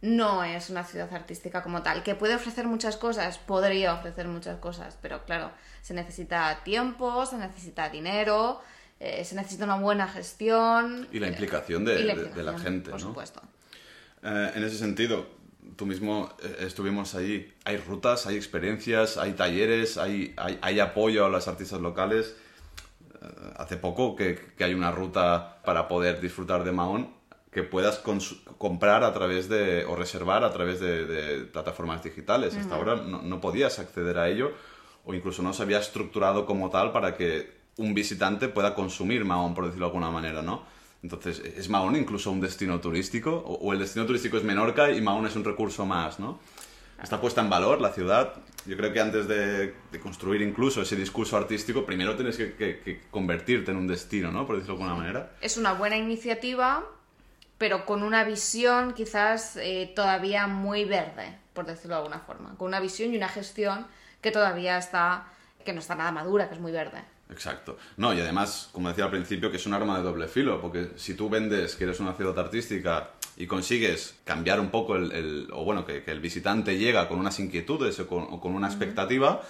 [0.00, 2.02] no es una ciudad artística como tal.
[2.02, 5.50] Que puede ofrecer muchas cosas, podría ofrecer muchas cosas, pero claro,
[5.82, 8.60] se necesita tiempo, se necesita dinero,
[9.00, 11.08] eh, se necesita una buena gestión.
[11.12, 13.06] Y la implicación de, la de- de la implicación, gente, Por ¿no?
[13.08, 13.42] supuesto.
[14.22, 15.26] Eh, en ese sentido,
[15.76, 17.52] tú mismo eh, estuvimos ahí.
[17.64, 22.34] Hay rutas, hay experiencias, hay talleres, hay, hay, hay apoyo a los artistas locales.
[23.56, 27.10] Hace poco que, que hay una ruta para poder disfrutar de Mahón
[27.50, 27.98] que puedas
[28.58, 32.54] comprar a través de, o reservar a través de, de plataformas digitales.
[32.56, 34.52] Hasta ahora no, no podías acceder a ello
[35.04, 39.54] o incluso no se había estructurado como tal para que un visitante pueda consumir Mahón,
[39.54, 40.62] por decirlo de alguna manera, ¿no?
[41.02, 43.30] Entonces, ¿es Mahón incluso un destino turístico?
[43.46, 46.40] ¿O, o el destino turístico es Menorca y Mahón es un recurso más, ¿no?
[47.02, 48.34] Está puesta en valor la ciudad.
[48.66, 52.80] Yo creo que antes de, de construir incluso ese discurso artístico, primero tienes que, que-
[52.80, 54.44] que convertirte en un destino, ¿no?
[54.46, 55.36] Por decirlo de alguna manera.
[55.40, 56.84] Es una buena iniciativa,
[57.58, 62.54] pero con una visión quizás eh, todavía muy verde, por decirlo de alguna forma.
[62.56, 63.86] Con una visión y una gestión
[64.20, 65.26] que todavía está,
[65.64, 67.02] que no está nada madura, que es muy verde.
[67.30, 67.76] Exacto.
[67.98, 70.92] No, y además, como decía al principio, que es un arma de doble filo, porque
[70.96, 75.48] si tú vendes que eres una ciudad artística y consigues cambiar un poco el, el-
[75.52, 78.66] o bueno, que, que el visitante llega con unas inquietudes o con, o con una
[78.68, 79.42] expectativa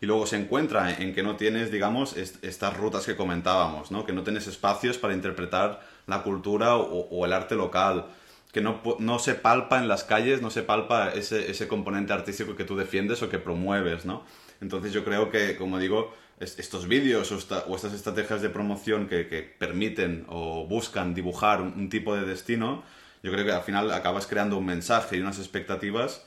[0.00, 4.04] y luego se encuentra en que no tienes, digamos, est- estas rutas que comentábamos, ¿no?
[4.04, 8.06] Que no tienes espacios para interpretar la cultura o, el arte local,
[8.52, 12.56] que no, no se palpa en las calles, no se palpa ese, ese componente artístico
[12.56, 14.24] que tú defiendes o que promueves, ¿no?
[14.60, 19.28] Entonces yo creo que, como digo, es- estos vídeos o estas estrategias de promoción que,
[19.28, 22.82] que permiten o buscan dibujar un, un tipo de destino,
[23.22, 26.24] yo creo que al final acabas creando un mensaje y unas expectativas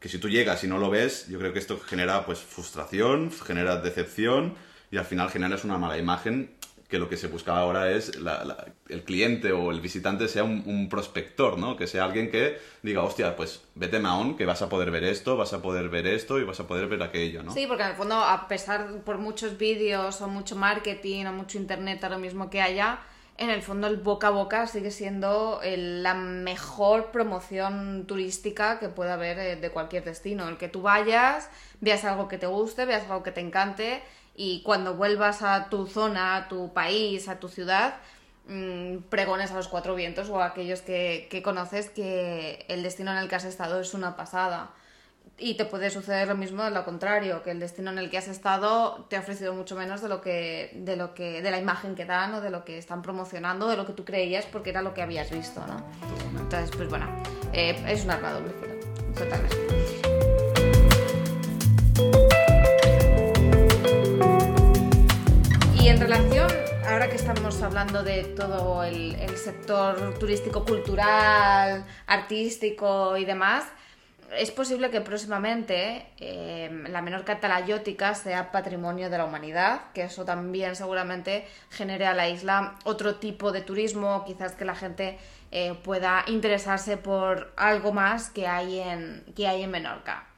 [0.00, 3.30] que si tú llegas y no lo ves, yo creo que esto genera pues frustración,
[3.30, 4.54] genera decepción
[4.90, 6.50] y al final generas una mala imagen
[6.92, 10.90] que lo que se busca ahora es la- el cliente o el visitante sea un,
[10.90, 11.74] prospector, ¿no?
[11.74, 15.02] Que sea alguien que diga, hostia, pues vete a Mahón, que vas a poder ver
[15.04, 17.54] esto, vas a poder ver esto y vas a poder ver aquello, ¿no?
[17.54, 21.56] Sí, porque en el fondo, a pesar por muchos vídeos o mucho marketing o mucho
[21.56, 22.98] internet, a lo mismo que haya,
[23.38, 29.14] en el fondo el boca a boca sigue siendo la mejor promoción turística que pueda
[29.14, 30.46] haber eh, de cualquier destino.
[30.46, 31.48] El que tú vayas,
[31.80, 34.02] veas algo que te guste, veas algo que te encante
[34.34, 37.96] y cuando vuelvas a tu zona, a tu país, a tu ciudad,
[38.48, 43.12] mm, pregones a los cuatro vientos o a aquellos que, que conoces que el destino
[43.12, 44.70] en el que has estado es una pasada.
[45.38, 48.18] Y te puede suceder lo mismo de lo contrario, que el destino en el que
[48.18, 51.58] has estado te ha ofrecido mucho menos de lo que, de lo que, de la
[51.58, 54.70] imagen que dan o de lo que están promocionando, de lo que tú creías porque
[54.70, 55.82] era lo que habías visto, ¿no?
[56.38, 57.06] Entonces, pues bueno,
[57.52, 58.74] eh, es un arma doble filo,
[59.14, 59.82] totalmente.
[65.82, 66.48] Y en relación,
[66.86, 73.64] ahora que estamos hablando de todo el, sector turístico, cultural, artístico y demás,
[74.38, 80.24] es posible que próximamente eh, la Menorca talayótica sea patrimonio de la humanidad, que eso
[80.24, 85.18] también seguramente genere a la isla otro tipo de turismo, quizás que la gente
[85.50, 90.28] eh, pueda interesarse por algo más que hay en, que hay en Menorca.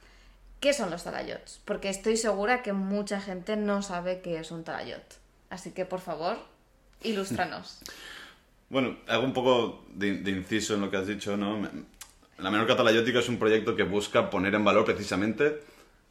[0.59, 1.61] ¿Qué son los talayots?
[1.65, 5.23] Porque estoy segura que mucha gente no sabe qué es un talayot.
[5.55, 6.37] Así que, por favor,
[7.03, 7.79] ilústranos.
[8.67, 11.69] Bueno, hago un poco de, inciso en lo que has dicho, ¿no?
[12.39, 15.61] La Menorca Talayótica es un proyecto que busca poner en valor precisamente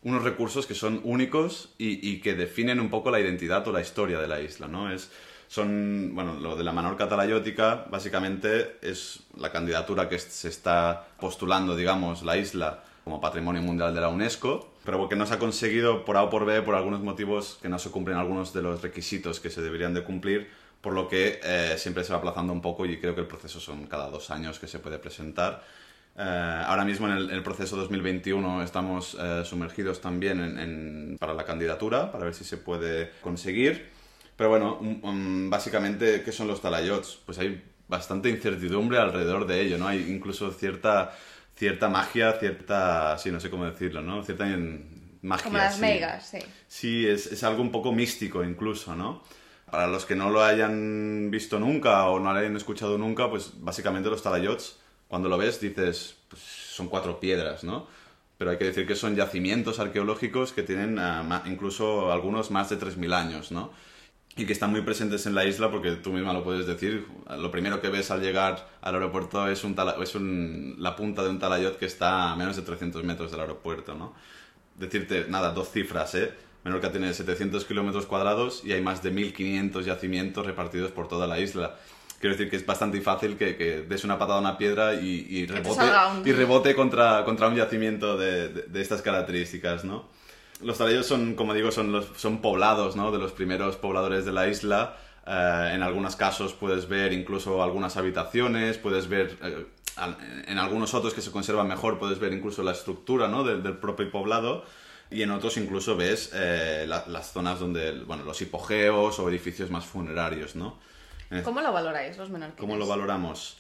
[0.05, 4.21] unos recursos que son únicos y, que definen un poco la identidad o la historia
[4.21, 4.93] de la isla, ¿no?
[4.93, 5.11] Es,
[5.49, 11.75] son, bueno, lo de la Menorca Talayótica básicamente es la candidatura que se está postulando,
[11.75, 16.05] digamos, la isla como Patrimonio Mundial de la UNESCO, pero que no se ha conseguido
[16.05, 18.83] por A o por B por algunos motivos que no se cumplen algunos de los
[18.83, 20.49] requisitos que se deberían de cumplir,
[20.81, 23.61] por lo que eh, siempre se va aplazando un poco y creo que el proceso
[23.61, 25.63] son cada dos años que se puede presentar.
[26.17, 31.35] Eh, ahora mismo en el, el proceso 2021 estamos eh, sumergidos también en- en- para
[31.35, 33.89] la candidatura, para ver si se puede conseguir.
[34.37, 37.21] Pero bueno, um, um, básicamente, ¿qué son los talayots?
[37.25, 39.87] Pues hay bastante incertidumbre alrededor de ello, ¿no?
[39.89, 41.17] Hay incluso cierta,
[41.57, 43.17] cierta magia, cierta...
[43.19, 44.23] sí, no sé cómo decirlo, ¿no?
[44.23, 44.47] Cierta
[45.23, 45.45] magia.
[45.45, 45.81] Como las sí.
[45.81, 46.39] megas, sí.
[46.69, 49.23] Sí, es, es algo un poco místico incluso, ¿no?
[49.71, 53.53] Para los que no lo hayan visto nunca o no lo hayan escuchado nunca, pues
[53.57, 57.87] básicamente los talayots, cuando lo ves dices, pues son cuatro piedras, ¿no?
[58.37, 62.79] Pero hay que decir que son yacimientos arqueológicos que tienen ah, incluso algunos más de
[62.79, 63.71] 3.000 años, ¿no?
[64.37, 67.07] Y que están muy presentes en la isla porque tú misma lo puedes decir.
[67.39, 71.23] Lo primero que ves al llegar al aeropuerto es, un tala- es un- la punta
[71.23, 74.15] de un talayot que está a menos de 300 metros del aeropuerto, ¿no?
[74.77, 76.33] decirte, nada, dos cifras, ¿eh?
[76.65, 81.39] Menorca tiene 700 kilómetros cuadrados y hay más de 1.500 yacimientos repartidos por toda la
[81.39, 81.77] isla.
[82.19, 85.27] quiero decir que es bastante fácil que, que des una patada a una piedra y,
[85.29, 89.85] y te rebote, un- y rebote contra, contra un yacimiento de, de- de estas características,
[89.85, 90.09] ¿no?
[90.63, 93.11] Los talayos son, como digo, son, los, son poblados, ¿no?
[93.13, 94.97] De los primeros pobladores de la isla.
[95.27, 99.67] Eh, en algunos casos puedes ver incluso algunas habitaciones, puedes ver, eh,
[100.47, 103.43] en algunos otros que se conservan mejor, puedes ver incluso la estructura, ¿no?
[103.45, 104.65] Del, del propio poblado.
[105.11, 109.71] Y en otros incluso ves eh, la- las zonas donde, bueno, los hipogeos o edificios
[109.71, 110.79] más funerarios, ¿no?
[111.43, 112.61] ¿Cómo lo valoráis los menorquines?
[112.61, 113.59] ¿Cómo lo valoramos?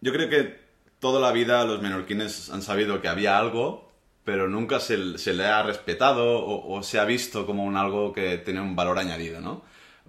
[0.00, 0.58] Yo creo que
[0.98, 3.92] toda la vida los menorquines han sabido que había algo,
[4.24, 8.12] pero nunca se, se le ha respetado o, o se ha visto como un algo
[8.12, 9.62] que tiene un valor añadido, ¿no?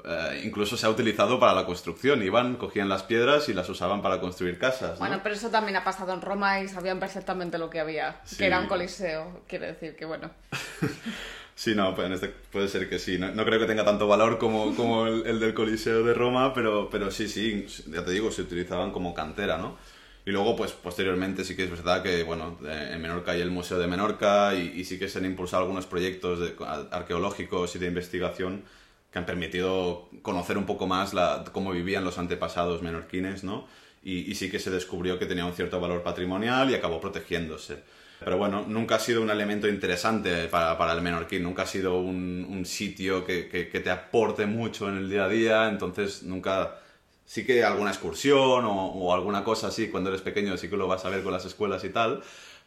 [0.04, 2.22] Eh, incluso se ha utilizado para la construcción.
[2.22, 4.98] Iban, cogían las piedras y las usaban para construir casas, ¿no?
[5.00, 8.38] Bueno, pero eso también ha pasado en Roma y sabían perfectamente lo que había, Sí.
[8.38, 9.42] que era un coliseo.
[9.48, 10.32] Quiere decir que, bueno,
[11.58, 13.18] Sí, no, pues en este puede ser que sí.
[13.18, 16.54] No, no creo que tenga tanto valor como, como el, el del Coliseo de Roma,
[16.54, 19.78] pero, pero sí, sí, ya te digo, se utilizaban como cantera, ¿no?
[20.26, 23.52] Y luego, pues posteriormente sí que es verdad que, bueno, eh, en Menorca hay el
[23.52, 26.54] Museo de Menorca y, sí que se han impulsado algunos proyectos
[26.92, 28.64] arqueológicos y de investigación
[29.12, 31.14] que han permitido conocer un poco más
[31.52, 33.68] cómo vivían los antepasados menorquines, ¿no?
[34.04, 37.84] Y, sí que se descubrió que tenía un cierto valor patrimonial y acabó protegiéndose.
[38.20, 42.00] Pero bueno, nunca ha sido un elemento interesante para, para el menorquín, nunca ha sido
[42.00, 46.80] un, sitio que- que te aporte mucho en el día a día, entonces nunca...
[47.26, 50.88] Sí que alguna excursión o, o alguna cosa así, cuando eres pequeño sí que lo
[50.88, 52.22] vas a ver con las escuelas y tal,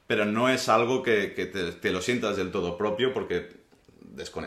[0.07, 3.49] pero no es algo que, que te, te lo sientas del todo propio porque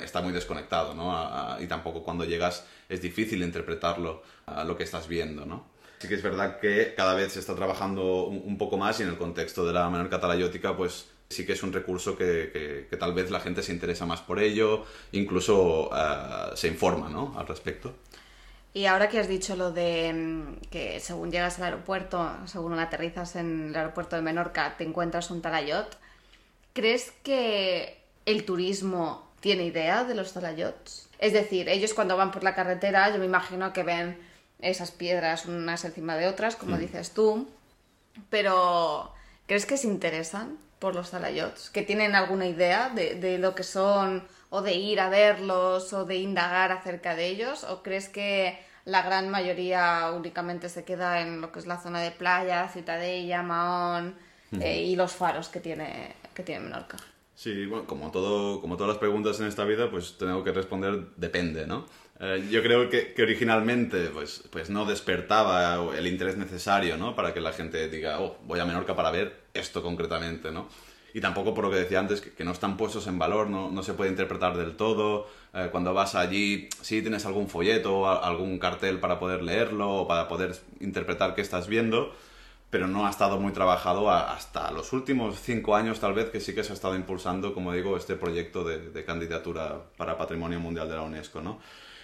[0.03, 1.15] está muy desconectado, ¿no?
[1.15, 5.65] A- a- y tampoco cuando llegas es difícil interpretarlo a lo que estás viendo, ¿no?
[5.99, 9.03] Sí que es verdad que cada vez se está trabajando un, un poco más y
[9.03, 12.87] en el contexto de la Menorca talayótica, pues sí que es un recurso que, que-
[12.89, 14.83] que tal vez la gente se interesa más por ello,
[15.13, 17.33] incluso eh, se informa, ¿no?
[17.37, 17.93] Al respecto.
[18.73, 23.35] Y ahora que has dicho lo de mm, que según llegas al aeropuerto, según aterrizas
[23.35, 25.97] en el aeropuerto de Menorca, te encuentras un talayot,
[26.73, 31.09] ¿crees que el turismo tiene idea de los talayots?
[31.19, 34.17] Es decir, ellos cuando van por la carretera, yo me imagino que ven
[34.61, 37.49] esas piedras unas encima de otras, como dices tú,
[38.29, 39.11] pero
[39.47, 41.69] ¿crees que se interesan por los talayots?
[41.71, 46.05] ¿Que tienen alguna idea de, de lo que son o de ir a verlos o
[46.05, 47.63] de indagar acerca de ellos?
[47.63, 52.01] ¿O crees que la gran mayoría únicamente se queda en lo que es la zona
[52.01, 54.15] de playa, Ciutadella, Mahón
[54.59, 56.97] eh, y los faros que tiene, que tiene Menorca?
[57.33, 61.07] Sí, bueno, como, todo, como todas las preguntas en esta vida, pues tengo que responder
[61.15, 61.85] depende, ¿no?
[62.19, 67.15] Eh, yo creo que, que originalmente pues, pues no despertaba el interés necesario, ¿no?
[67.15, 70.67] Para que la gente diga, oh, voy a Menorca para ver esto concretamente, ¿no?
[71.13, 73.69] Y tampoco por lo que decía antes, que, que no están puestos en valor, no,
[73.69, 75.27] no se puede interpretar del todo.
[75.53, 80.07] Eh, cuando vas allí, sí tienes algún folleto a- algún cartel para poder leerlo o
[80.07, 82.13] para poder interpretar qué estás viendo,
[82.69, 86.39] pero no ha estado muy trabajado a- hasta los últimos cinco años tal vez que
[86.39, 90.61] sí que se ha estado impulsando, como digo, este proyecto de, de candidatura para Patrimonio
[90.61, 91.59] Mundial de la UNESCO, ¿no?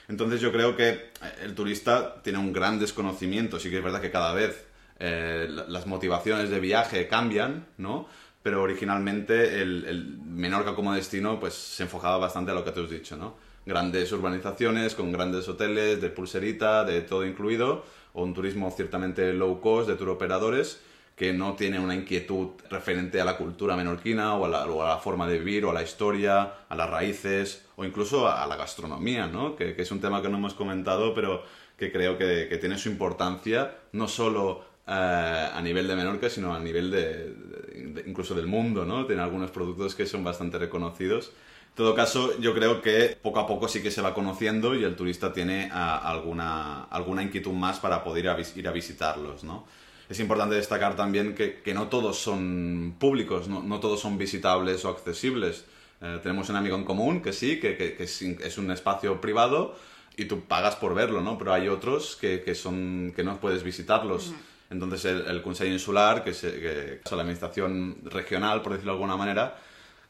[0.10, 1.10] Entonces yo creo que eh,
[1.44, 4.66] el turista tiene un gran desconocimiento, sí que es verdad que cada vez
[5.00, 8.08] eh, la- las motivaciones de viaje cambian, ¿no?
[8.48, 12.82] Pero originalmente el, el Menorca como destino pues se enfocaba bastante a lo que te
[12.82, 13.36] has dicho, ¿no?
[13.66, 17.84] Grandes urbanizaciones con grandes hoteles de pulserita, de todo incluido,
[18.14, 20.82] o un turismo ciertamente low cost de tour operadores
[21.18, 25.40] que no tiene una inquietud referente a la cultura menorquina o a la, forma de
[25.40, 29.58] vivir o a la historia, a las raíces o incluso a, la gastronomía, ¿no?
[29.58, 31.44] Que, es un tema que no hemos comentado, pero
[31.78, 36.60] que creo que tiene su importancia, no solo eh, a nivel de Menorca, sino a
[36.60, 39.06] nivel de, de- incluso del mundo, ¿no?
[39.06, 41.32] Tiene algunos productos que son bastante reconocidos.
[41.70, 44.84] En todo caso, yo creo que poco a poco sí que se va conociendo y
[44.84, 49.44] el turista tiene ah, alguna, alguna inquietud más para poder ir a, ir a visitarlos,
[49.44, 49.66] ¿no?
[50.10, 54.86] Es importante destacar también que, que no todos son públicos, no, no todos son visitables
[54.86, 55.66] o accesibles.
[56.02, 59.20] Eh, tenemos un amigo en común que sí, que, que- que es, es un espacio
[59.20, 59.76] privado
[60.16, 61.38] y tú pagas por verlo, ¿no?
[61.38, 64.34] Pero hay otros que son, que no puedes visitarlos.
[64.70, 68.96] Entonces el, el Consejo Insular, que es, eh, que la administración regional, por decirlo de
[68.98, 69.58] alguna manera,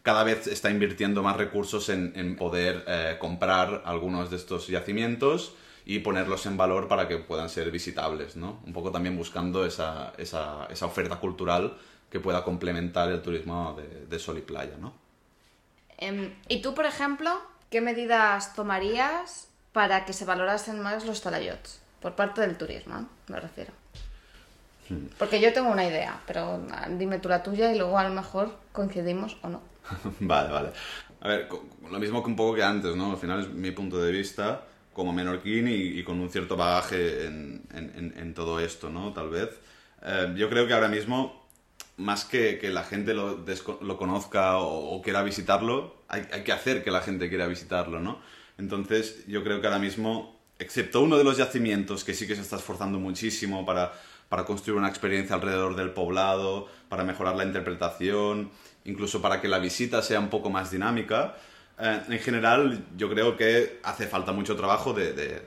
[0.08, 5.54] cada vez está invirtiendo más recursos en, poder eh, comprar algunos de estos yacimientos
[5.86, 8.62] y ponerlos en valor para que puedan ser visitables, ¿no?
[8.66, 10.14] Un poco también buscando esa,
[10.82, 11.78] oferta cultural
[12.10, 14.94] que pueda complementar el turismo de, de sol y playa, ¿no?
[15.98, 21.82] Em, ¿Y tú, por ejemplo, qué medidas tomarías para que se valorasen más los talayots?
[22.00, 23.74] Por parte del turismo, me refiero.
[25.18, 28.14] Porque yo tengo una idea, pero ah, dime tú la tuya y luego a lo
[28.14, 29.62] mejor coincidimos o no.
[30.20, 30.70] vale, vale.
[31.22, 31.50] A ver,
[31.90, 33.12] lo mismo que un poco que antes, ¿no?
[33.12, 34.66] Al final es mi punto de vista.
[34.94, 39.14] como menorquín y, con un cierto bagaje en, en, todo esto, ¿no?
[39.14, 39.50] Tal vez.
[40.02, 41.46] Eh, yo creo que ahora mismo,
[41.98, 43.46] más que que la gente lo,
[43.82, 48.20] lo conozca o, quiera visitarlo, hay, hay, que hacer que la gente quiera visitarlo, ¿no?
[48.58, 52.42] Entonces, yo creo que ahora mismo, excepto uno de los yacimientos que sí que se
[52.42, 53.94] está esforzando muchísimo para,
[54.30, 58.52] para construir una experiencia alrededor del poblado, para mejorar la interpretación,
[58.86, 61.36] incluso para que la visita sea un poco más dinámica,
[61.80, 65.42] eh, en general yo creo que hace falta mucho trabajo de,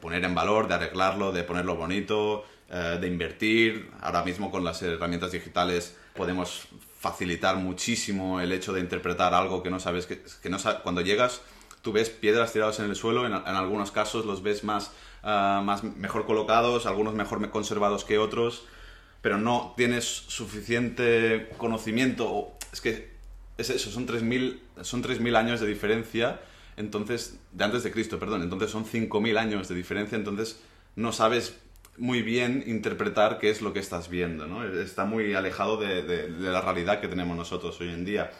[0.00, 3.90] poner en valor, de arreglarlo, de ponerlo bonito, eh, de invertir.
[4.00, 6.68] Ahora mismo con las herramientas digitales podemos
[6.98, 11.42] facilitar muchísimo el hecho de interpretar algo que no sabes, que, que no cuando llegas
[11.84, 14.90] tú ves piedras tiradas en el suelo, en, algunos casos los ves más,
[15.24, 18.64] ah, más mejor colocados, algunos mejor conservados que otros,
[19.22, 22.52] pero no tienes suficiente conocimiento.
[22.72, 23.12] Es que
[23.58, 26.40] es eso, son 3.000 son años de diferencia,
[26.76, 30.60] entonces, de antes de Cristo, perdón, entonces son 5.000 años de diferencia, entonces
[30.96, 31.56] no sabes
[31.96, 34.64] muy bien interpretar qué es lo que estás viendo, ¿no?
[34.64, 38.32] Está muy alejado de la realidad que tenemos nosotros hoy en día.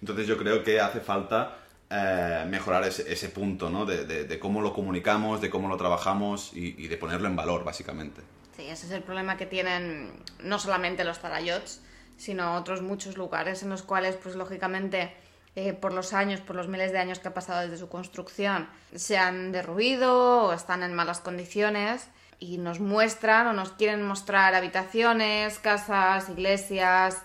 [0.00, 1.61] Entonces yo creo que hace falta
[1.94, 3.84] eh, mejorar ese, punto, ¿no?
[3.84, 8.22] De, cómo lo comunicamos, de cómo lo trabajamos y, de ponerlo en valor, básicamente.
[8.56, 10.10] Sí, ese es el problema que tienen
[10.42, 11.82] no solamente los tarayots,
[12.16, 15.14] sino otros muchos lugares en los cuales, pues lógicamente,
[15.54, 18.70] eh, por los años, por los miles de años que ha pasado desde su construcción,
[18.94, 24.54] se han derruido o están en malas condiciones y nos muestran o nos quieren mostrar
[24.54, 27.18] habitaciones, casas, iglesias,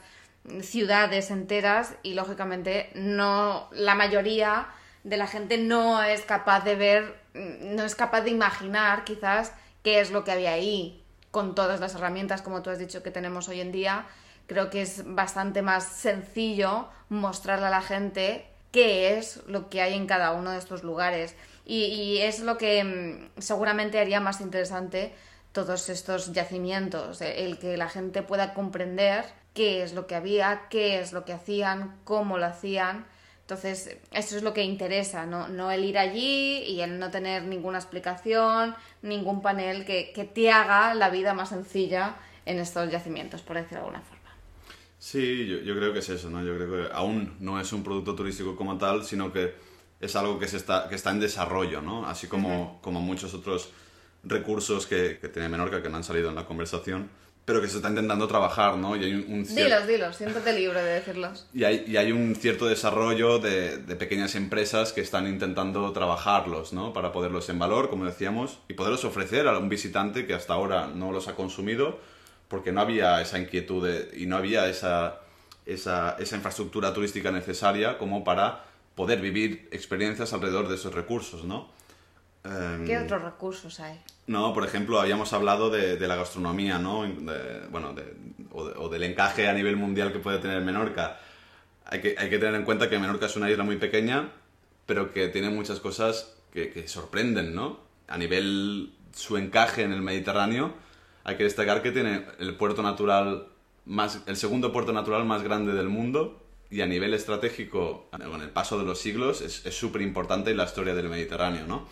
[0.62, 4.68] ciudades enteras y lógicamente no la mayoría
[5.04, 10.00] de la gente no es capaz de ver, no es capaz de imaginar quizás qué
[10.00, 13.48] es lo que había ahí con todas las herramientas como tú has dicho que tenemos
[13.48, 14.06] hoy en día.
[14.48, 19.94] Creo que es bastante más sencillo mostrarle a la gente qué es lo que hay
[19.94, 21.36] en cada uno de estos lugares.
[21.66, 25.14] Y, y es lo que mm, seguramente haría más interesante
[25.52, 29.26] todos estos yacimientos, el que la gente pueda comprender
[29.58, 33.08] qué es lo que había, qué es lo que hacían, cómo lo hacían.
[33.42, 35.48] Entonces, eso es lo que interesa, ¿no?
[35.48, 40.52] no el ir allí y el no tener ninguna explicación, ningún panel que, que te
[40.52, 44.30] haga la vida más sencilla en estos yacimientos, por decirlo de alguna forma.
[45.00, 46.44] Sí, yo, yo, creo que es eso, ¿no?
[46.44, 49.56] Yo creo que aún no es un producto turístico como tal, sino que
[50.00, 52.06] es algo que, se está, que está en desarrollo, ¿no?
[52.06, 53.72] Así como, como muchos otros
[54.24, 57.10] recursos que, que tiene Menorca que no han salido en la conversación
[57.48, 58.98] pero que se está intentando trabajar, ¿no?
[58.98, 61.48] Y hay un, Dilos, dilos, siéntate libre de decirlos.
[61.54, 66.74] Y hay, y hay un cierto desarrollo de, de, pequeñas empresas que están intentando trabajarlos,
[66.74, 66.92] ¿no?
[66.92, 70.88] Para poderlos en valor, como decíamos, y poderlos ofrecer a un visitante que hasta ahora
[70.88, 71.98] no los ha consumido
[72.50, 75.22] porque no había esa inquietud y no había esa,
[75.66, 81.70] esa, esa infraestructura turística necesaria como para poder vivir experiencias alrededor de esos recursos, ¿no?
[82.86, 84.00] ¿Qué em, otros recursos hay?
[84.28, 87.08] No, por ejemplo, habíamos hablado de, la gastronomía, ¿no?
[87.70, 87.96] bueno,
[88.52, 91.20] o, del encaje a nivel mundial que puede tener Menorca.
[91.86, 94.32] Hay que, hay que tener en cuenta que Menorca es una isla muy pequeña,
[94.86, 97.80] pero que tiene muchas cosas que, sorprenden, ¿no?
[98.08, 100.74] A nivel su encaje en el Mediterráneo,
[101.24, 103.48] hay que destacar que tiene el puerto natural
[103.86, 108.50] más, el segundo puerto natural más grande del mundo y a nivel estratégico, con el
[108.50, 111.88] paso de los siglos, es súper importante en la historia del Mediterráneo, ¿no?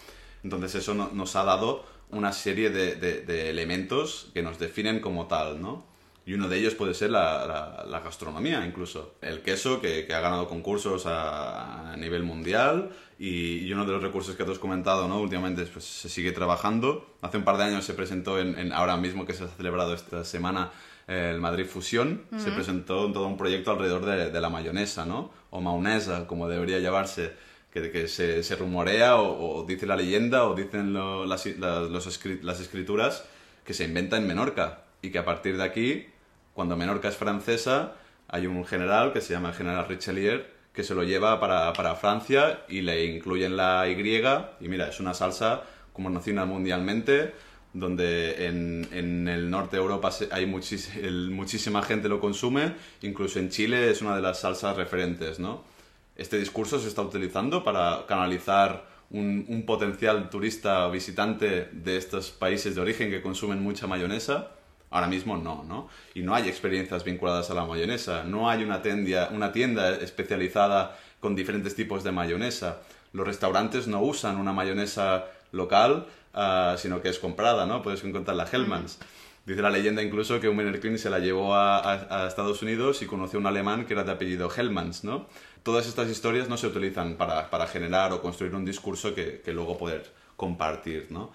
[0.45, 5.83] Entonces eso nos ha dado una serie de, elementos que nos definen como tal, ¿no?
[6.23, 9.15] Y uno de ellos puede ser la, gastronomía, incluso.
[9.21, 14.43] El queso, que, ha ganado concursos a, nivel mundial, y, uno de los recursos que
[14.43, 15.19] tú has comentado, ¿no?
[15.19, 17.15] Últimamente pues, se sigue trabajando.
[17.23, 20.23] Hace un par de años se presentó, en, ahora mismo que se ha celebrado esta
[20.23, 20.71] semana,
[21.07, 25.31] el Madrid Fusión, se presentó todo un proyecto alrededor de, de la mayonesa, ¿no?
[25.49, 27.33] O maonesa, como debería llamarse
[27.75, 33.25] que, que se, se, rumorea o, dice la leyenda o dicen las, las, escrituras
[33.65, 36.05] que se inventa en Menorca y que a partir de aquí,
[36.53, 37.95] cuando Menorca es francesa,
[38.29, 41.95] hay un general que se llama el general Richelieu que se lo lleva para, para
[41.95, 47.33] Francia y le incluyen la Y y mira, es una salsa como conocida mundialmente
[47.73, 53.91] donde en, en, el norte de Europa hay muchísima gente lo consume, incluso en Chile
[53.91, 55.74] es una de las salsas referentes, ¿no?
[56.15, 62.75] Este discurso se está utilizando para canalizar un, potencial turista o visitante de estos países
[62.75, 64.51] de origen que consumen mucha mayonesa.
[64.91, 65.89] Ahora mismo no, ¿no?
[66.13, 70.97] Y no hay experiencias vinculadas a la mayonesa, no hay una, tienda, una tienda especializada
[71.19, 72.81] con diferentes tipos de mayonesa.
[73.11, 77.81] Los restaurantes no usan una mayonesa local, ah, sino que es comprada, ¿no?
[77.81, 78.99] Puedes encontrar la Hellmann's.
[79.45, 83.05] Dice la leyenda incluso que un Menerklin se la llevó a, a, Estados Unidos y
[83.05, 85.27] conoció a un alemán que era de apellido Hellmans, ¿no?
[85.65, 89.51] Todas estas historias no se utilizan para, para generar o construir un discurso que, que,
[89.51, 91.31] luego poder compartir, ¿no?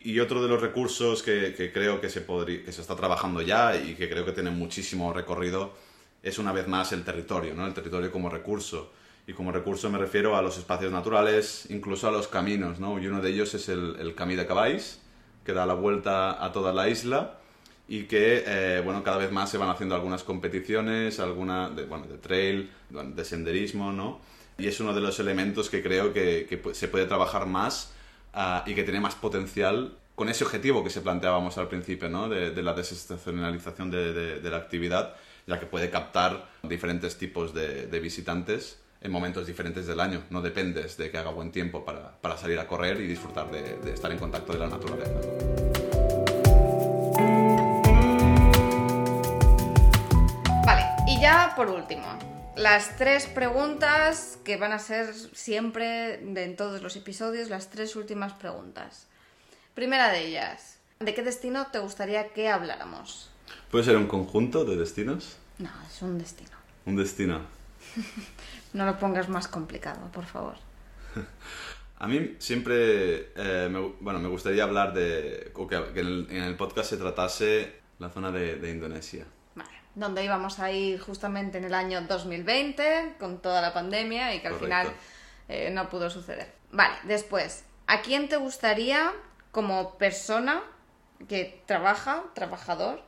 [0.00, 3.74] Y otro de los recursos que, que creo que se, que se está trabajando ya
[3.74, 5.72] y que creo que tiene muchísimo recorrido
[6.22, 7.66] es una vez más el territorio, ¿no?
[7.66, 8.92] El territorio como recurso.
[9.26, 12.98] Y como recurso me refiero a los espacios naturales, incluso a los caminos, ¿no?
[12.98, 15.00] Y uno de ellos es el, el Camí de Cabáis,
[15.42, 17.39] que da la vuelta a toda la isla
[17.90, 22.06] y que, eh, bueno, cada vez más se van haciendo algunas competiciones, alguna de, bueno,
[22.06, 24.20] de trail, de senderismo, ¿no?
[24.56, 27.92] Y es uno de los elementos que creo que, que se puede trabajar más
[28.32, 32.28] Ah, y que tiene más potencial con ese objetivo que se planteábamos al principio, ¿no?
[32.28, 35.16] de, la desestacionalización de, la actividad,
[35.46, 40.22] ya que puede captar diferentes tipos de, visitantes en momentos diferentes del año.
[40.30, 43.92] No dependes de que haga buen tiempo para, para salir a correr y disfrutar de,
[43.92, 45.69] estar en contacto de la naturaleza.
[51.30, 52.18] Ya por último,
[52.56, 57.94] las tres preguntas que van a ser siempre de, en todos los episodios, las tres
[57.94, 59.06] últimas preguntas.
[59.74, 63.30] Primera de ellas, ¿de qué destino te gustaría que habláramos?
[63.70, 65.36] ¿Puede ser un conjunto de destinos?
[65.58, 66.50] No, es un destino.
[66.84, 67.42] Un destino.
[68.72, 70.56] no lo pongas más complicado, por favor.
[72.00, 76.96] A mí siempre, eh, me, bueno, me gustaría hablar de, que, en, el, podcast se
[76.96, 79.26] tratase la zona de Indonesia
[79.94, 84.48] donde íbamos a ir justamente en el año 2020 con toda la pandemia y que
[84.48, 84.92] al final
[85.48, 86.52] eh, no pudo suceder.
[86.70, 89.12] Vale, después, ¿a quién te gustaría
[89.50, 90.62] como persona
[91.28, 93.02] que trabaja, trabajador,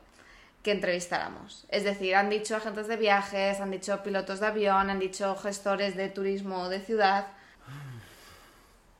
[0.61, 1.65] que entrevistáramos?
[1.69, 5.95] Es decir, han dicho agentes de viajes, han dicho pilotos de avión, han dicho gestores
[5.95, 7.27] de turismo de ciudad.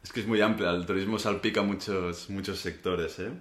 [0.03, 3.19] Es que es muy amplia, el turismo salpica muchos, muchos sectores.
[3.19, 3.31] ¿eh?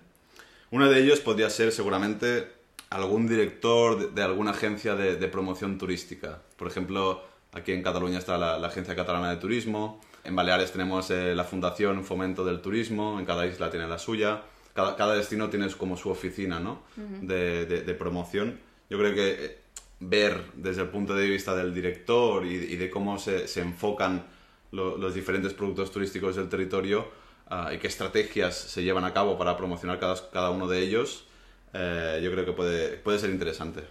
[0.71, 2.62] Uno de ellos podría ser seguramente
[2.93, 6.43] algún director de, alguna agencia de, promoción turística.
[6.57, 7.23] Por ejemplo,
[7.53, 12.05] aquí en Cataluña está la, Agencia Catalana de Turismo, en Baleares tenemos eh, la Fundación
[12.05, 14.43] Fomento del Turismo, en cada isla tiene la suya.
[14.75, 16.83] Cada, destino tiene como su oficina ¿no?
[16.97, 18.59] de, promoción.
[18.89, 19.59] Yo creo que eh,
[20.01, 24.25] ver desde el punto de vista del director y, de cómo se, enfocan
[24.71, 27.07] los diferentes productos turísticos del territorio
[27.49, 31.27] ah, y qué estrategias se llevan a cabo para promocionar cada, cada uno de ellos,
[31.75, 33.85] eh, yo creo que puede, puede ser interesante.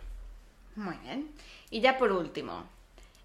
[0.75, 1.29] Muy bien.
[1.69, 2.63] Y ya por último,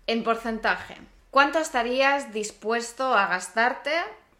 [0.06, 0.96] en porcentaje,
[1.30, 3.92] ¿cuánto estarías dispuesto a gastarte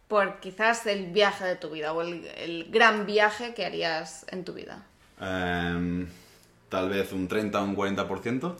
[0.07, 4.53] por quizás el viaje de tu vida o el, gran viaje que harías en tu
[4.53, 4.85] vida?
[5.19, 6.07] Em,
[6.69, 8.55] tal vez un 30 o un 40%.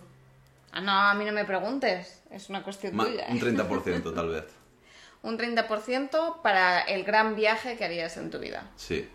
[0.74, 3.26] Ah, no, a mí no me preguntes, es una cuestión tuya.
[3.30, 4.46] Un 30% tal vez.
[5.24, 8.70] un 30% para el gran viaje que harías en tu vida.
[8.76, 9.10] Sí.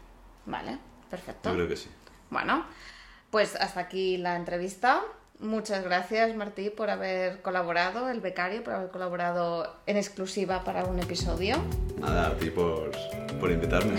[0.47, 0.78] Vale,
[1.11, 1.51] perfecto.
[1.51, 1.88] Yo creo que sí.
[2.33, 2.64] Bueno,
[3.30, 5.03] pues hasta aquí la entrevista.
[5.39, 10.99] Muchas gracias, Martí, por haber colaborado, el becario, por haber colaborado en exclusiva para un
[10.99, 11.57] episodio.
[11.99, 12.91] Nada, a ti por,
[13.39, 13.99] por invitarme.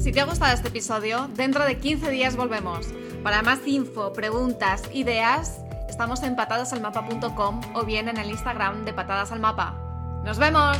[0.00, 2.88] Si te ha gustado este episodio, dentro de 15 días volvemos.
[3.22, 9.30] Para más info, preguntas, ideas, estamos en patadasalmapa.com o bien en el Instagram de Patadas
[9.30, 9.76] al Mapa.
[10.24, 10.78] ¡Nos vemos!